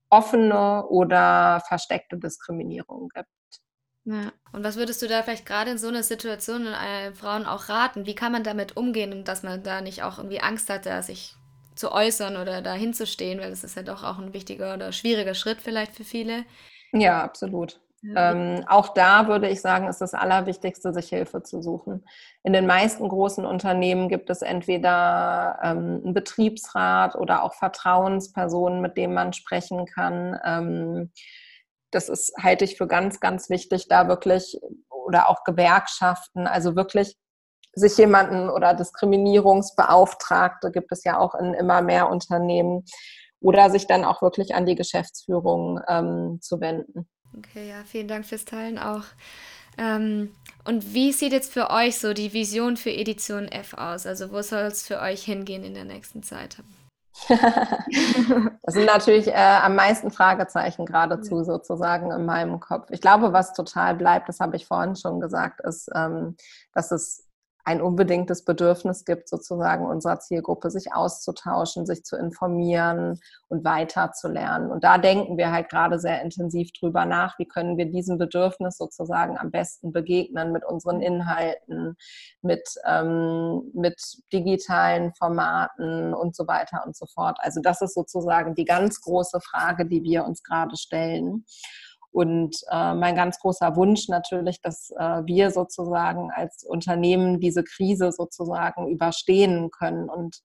[0.09, 3.27] offene oder versteckte Diskriminierung gibt.
[4.05, 4.31] Ja.
[4.53, 8.05] Und was würdest du da vielleicht gerade in so einer Situation äh, Frauen auch raten?
[8.05, 11.35] Wie kann man damit umgehen, dass man da nicht auch irgendwie Angst hat, dass ich
[11.77, 14.91] zu äußern oder dahin zu stehen, weil das ist ja doch auch ein wichtiger oder
[14.91, 16.43] schwieriger Schritt vielleicht für viele.
[16.91, 17.79] Ja, absolut.
[18.01, 18.31] Ja.
[18.31, 22.05] Ähm, auch da würde ich sagen, ist das Allerwichtigste, sich Hilfe zu suchen.
[22.43, 28.97] In den meisten großen Unternehmen gibt es entweder ähm, einen Betriebsrat oder auch Vertrauenspersonen, mit
[28.97, 30.39] denen man sprechen kann.
[30.45, 31.11] Ähm,
[31.91, 34.59] das ist, halte ich für ganz, ganz wichtig, da wirklich
[34.89, 37.17] oder auch Gewerkschaften, also wirklich
[37.77, 42.83] sich jemanden oder Diskriminierungsbeauftragte gibt es ja auch in immer mehr Unternehmen
[43.39, 47.07] oder sich dann auch wirklich an die Geschäftsführung ähm, zu wenden.
[47.37, 49.03] Okay, ja, vielen Dank fürs Teilen auch.
[49.77, 50.33] Ähm,
[50.65, 54.07] und wie sieht jetzt für euch so die Vision für Edition F aus?
[54.07, 56.57] Also wo soll es für euch hingehen in der nächsten Zeit?
[57.29, 62.89] das sind natürlich äh, am meisten Fragezeichen geradezu sozusagen in meinem Kopf.
[62.91, 66.35] Ich glaube, was total bleibt, das habe ich vorhin schon gesagt, ist, ähm,
[66.73, 67.26] dass es
[67.67, 74.71] ein unbedingtes Bedürfnis gibt, sozusagen unserer Zielgruppe, sich auszutauschen, sich zu informieren und weiterzulernen.
[74.71, 78.77] Und da denken wir halt gerade sehr intensiv drüber nach, wie können wir diesem Bedürfnis
[78.77, 81.97] sozusagen am besten begegnen mit unseren Inhalten,
[82.41, 84.01] mit, ähm, mit
[84.31, 87.37] digitalen Formaten und so weiter und so fort.
[87.41, 91.43] Also das ist sozusagen die ganz große Frage, die wir uns gerade stellen.
[92.17, 98.11] Und äh, mein ganz großer Wunsch natürlich, dass äh, wir sozusagen als Unternehmen diese Krise
[98.11, 100.41] sozusagen überstehen können und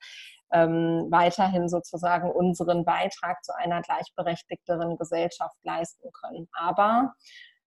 [0.52, 6.46] ähm, weiterhin sozusagen unseren Beitrag zu einer gleichberechtigteren Gesellschaft leisten können.
[6.52, 7.14] Aber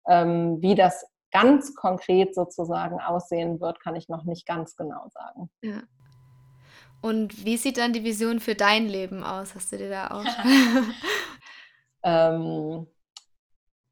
[0.08, 5.50] ähm, wie das ganz konkret sozusagen aussehen wird, kann ich noch nicht ganz genau sagen.
[5.62, 5.82] Ja.
[7.02, 9.56] Und wie sieht dann die Vision für dein Leben aus?
[9.56, 10.26] Hast du dir da auch?
[12.04, 12.88] ähm,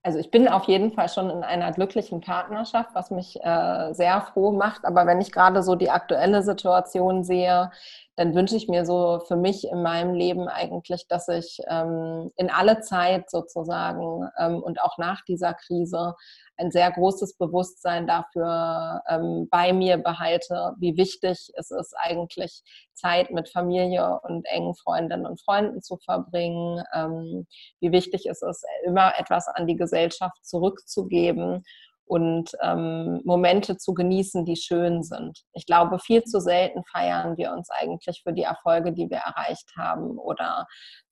[0.07, 4.21] also ich bin auf jeden Fall schon in einer glücklichen Partnerschaft, was mich äh, sehr
[4.21, 4.85] froh macht.
[4.85, 7.71] Aber wenn ich gerade so die aktuelle Situation sehe,
[8.17, 12.49] dann wünsche ich mir so für mich in meinem Leben eigentlich, dass ich ähm, in
[12.49, 16.15] alle Zeit sozusagen ähm, und auch nach dieser Krise
[16.57, 22.63] ein sehr großes Bewusstsein dafür ähm, bei mir behalte, wie wichtig es ist, eigentlich
[22.93, 27.45] Zeit mit Familie und engen Freundinnen und Freunden zu verbringen, ähm,
[27.79, 31.63] wie wichtig es ist, immer etwas an die Gesellschaft zurückzugeben
[32.07, 35.43] und ähm, Momente zu genießen, die schön sind.
[35.53, 39.69] Ich glaube, viel zu selten feiern wir uns eigentlich für die Erfolge, die wir erreicht
[39.77, 40.65] haben oder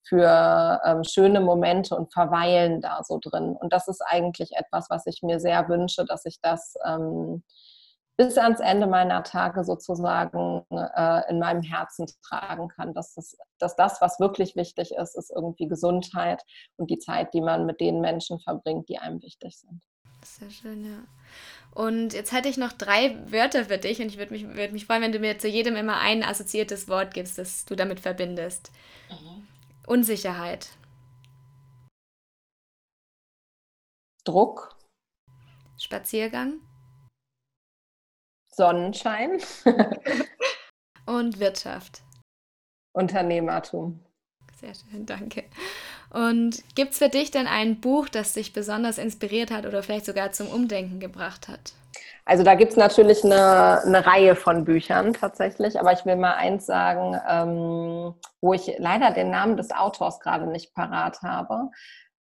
[0.07, 3.57] für ähm, schöne Momente und verweilen da so drin.
[3.59, 7.43] Und das ist eigentlich etwas, was ich mir sehr wünsche, dass ich das ähm,
[8.17, 12.93] bis ans Ende meiner Tage sozusagen äh, in meinem Herzen tragen kann.
[12.93, 16.41] Dass das, dass das, was wirklich wichtig ist, ist irgendwie Gesundheit
[16.77, 19.81] und die Zeit, die man mit den Menschen verbringt, die einem wichtig sind.
[20.25, 21.03] Sehr schön, ja.
[21.71, 24.85] Und jetzt hätte ich noch drei Wörter für dich und ich würde mich, würd mich
[24.85, 28.71] freuen, wenn du mir zu jedem immer ein assoziiertes Wort gibst, das du damit verbindest.
[29.09, 29.47] Mhm.
[29.85, 30.69] Unsicherheit.
[34.23, 34.75] Druck.
[35.77, 36.59] Spaziergang.
[38.47, 39.39] Sonnenschein.
[41.05, 42.01] und Wirtschaft.
[42.93, 44.03] Unternehmertum.
[44.59, 45.43] Sehr schön, danke.
[46.15, 50.05] Und gibt es für dich denn ein Buch, das dich besonders inspiriert hat oder vielleicht
[50.05, 51.73] sogar zum Umdenken gebracht hat?
[52.23, 56.35] Also da gibt es natürlich eine, eine, Reihe von Büchern tatsächlich, aber ich will mal
[56.35, 61.69] eins sagen, ähm, wo ich leider den Namen des Autors gerade nicht parat habe.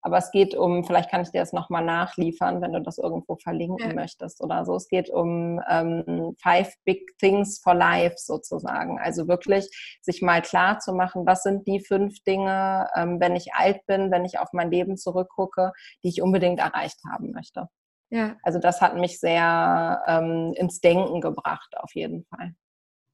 [0.04, 3.36] Aber es geht um, vielleicht kann ich dir das nochmal nachliefern, wenn du das irgendwo
[3.36, 3.94] verlinken ja.
[3.94, 4.76] möchtest oder so.
[4.76, 8.98] Es geht um ähm, Five Big Things for Life sozusagen.
[9.00, 9.66] Also wirklich
[10.02, 14.10] sich mal klar zu machen, was sind die fünf Dinge, ähm, wenn ich alt bin,
[14.10, 17.70] wenn ich auf mein Leben zurückgucke, die ich unbedingt erreicht haben möchte.
[18.10, 18.36] Ja.
[18.42, 22.54] Also das hat mich sehr ähm, ins Denken gebracht, auf jeden Fall.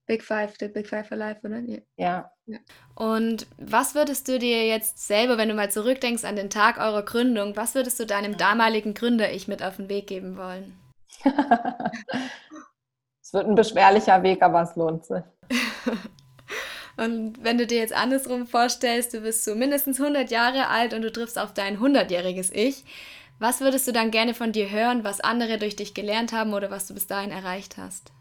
[0.06, 1.60] Big Five, der Big Five for Life, oder?
[1.96, 2.30] Ja.
[2.46, 2.58] ja.
[2.94, 7.04] Und was würdest du dir jetzt selber, wenn du mal zurückdenkst an den Tag eurer
[7.04, 10.76] Gründung, was würdest du deinem damaligen Gründer-Ich mit auf den Weg geben wollen?
[13.22, 15.22] es wird ein beschwerlicher Weg, aber es lohnt sich.
[16.96, 21.02] und wenn du dir jetzt andersrum vorstellst, du bist so mindestens 100 Jahre alt und
[21.02, 22.84] du triffst auf dein 100-jähriges Ich,
[23.38, 26.70] was würdest du dann gerne von dir hören, was andere durch dich gelernt haben oder
[26.70, 28.12] was du bis dahin erreicht hast?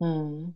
[0.00, 0.54] Hm.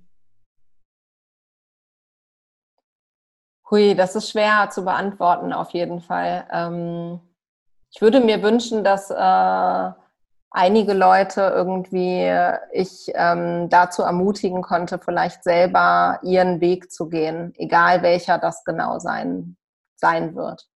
[3.70, 6.47] Hui, das ist schwer zu beantworten auf jeden Fall.
[6.51, 7.20] Ähm,
[7.91, 9.93] ich würde mir wünschen, dass äh,
[10.51, 12.30] einige Leute irgendwie
[12.72, 18.99] ich ähm, dazu ermutigen konnte, vielleicht selber ihren Weg zu gehen, egal welcher das genau
[18.99, 19.57] sein,
[19.97, 20.66] sein wird.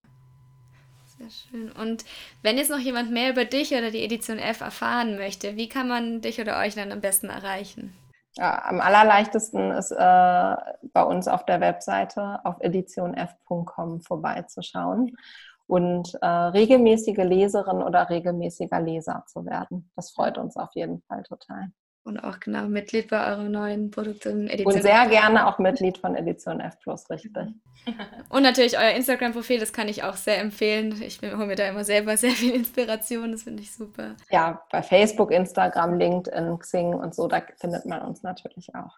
[1.18, 1.72] Sehr schön.
[1.72, 2.04] Und
[2.42, 5.88] wenn jetzt noch jemand mehr über dich oder die Edition F erfahren möchte, wie kann
[5.88, 7.94] man dich oder euch dann am besten erreichen?
[8.36, 15.16] Ja, am allerleichtesten ist äh, bei uns auf der Webseite auf editionf.com vorbeizuschauen
[15.66, 19.90] und äh, regelmäßige Leserin oder regelmäßiger Leser zu werden.
[19.96, 21.72] Das freut uns auf jeden Fall total.
[22.04, 24.74] Und auch genau Mitglied bei eurer neuen Produktion Edition.
[24.74, 27.48] Und sehr gerne auch Mitglied von Edition F Plus, richtig.
[28.28, 31.00] Und natürlich euer Instagram-Profil, das kann ich auch sehr empfehlen.
[31.00, 34.16] Ich hole mir da immer selber sehr viel Inspiration, das finde ich super.
[34.30, 38.96] Ja, bei Facebook, Instagram, LinkedIn, Xing und so, da findet man uns natürlich auch.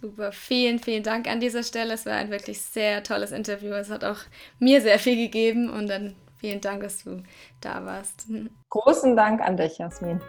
[0.00, 1.94] Super, vielen, vielen Dank an dieser Stelle.
[1.94, 3.72] Es war ein wirklich sehr tolles Interview.
[3.72, 4.18] Es hat auch
[4.58, 7.22] mir sehr viel gegeben und dann vielen Dank, dass du
[7.62, 8.26] da warst.
[8.68, 10.20] Großen Dank an dich, Jasmin.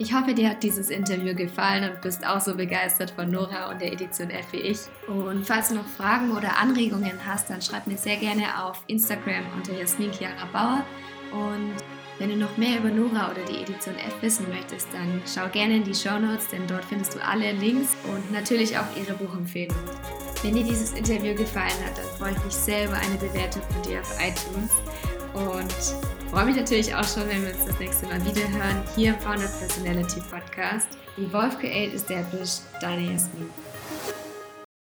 [0.00, 3.80] Ich hoffe, dir hat dieses Interview gefallen und bist auch so begeistert von Nora und
[3.80, 4.78] der Edition F wie ich.
[5.08, 9.44] Und falls du noch Fragen oder Anregungen hast, dann schreib mir sehr gerne auf Instagram
[9.56, 10.84] unter Jasmin Chiara Bauer.
[11.32, 11.74] Und
[12.20, 15.78] wenn du noch mehr über Nora oder die Edition F wissen möchtest, dann schau gerne
[15.78, 19.76] in die Show Notes, denn dort findest du alle Links und natürlich auch ihre Buchempfehlung.
[20.44, 23.82] Wenn dir dieses Interview gefallen hat, dann freue ich mich sehr über eine Bewertung von
[23.82, 24.70] dir auf iTunes.
[25.34, 29.14] Und freue mich natürlich auch schon, wenn wir uns das nächste Mal wieder hören, hier
[29.14, 30.88] im Founder Personality Podcast.
[31.16, 33.50] Die Wolf Create Established, deine Jasmin.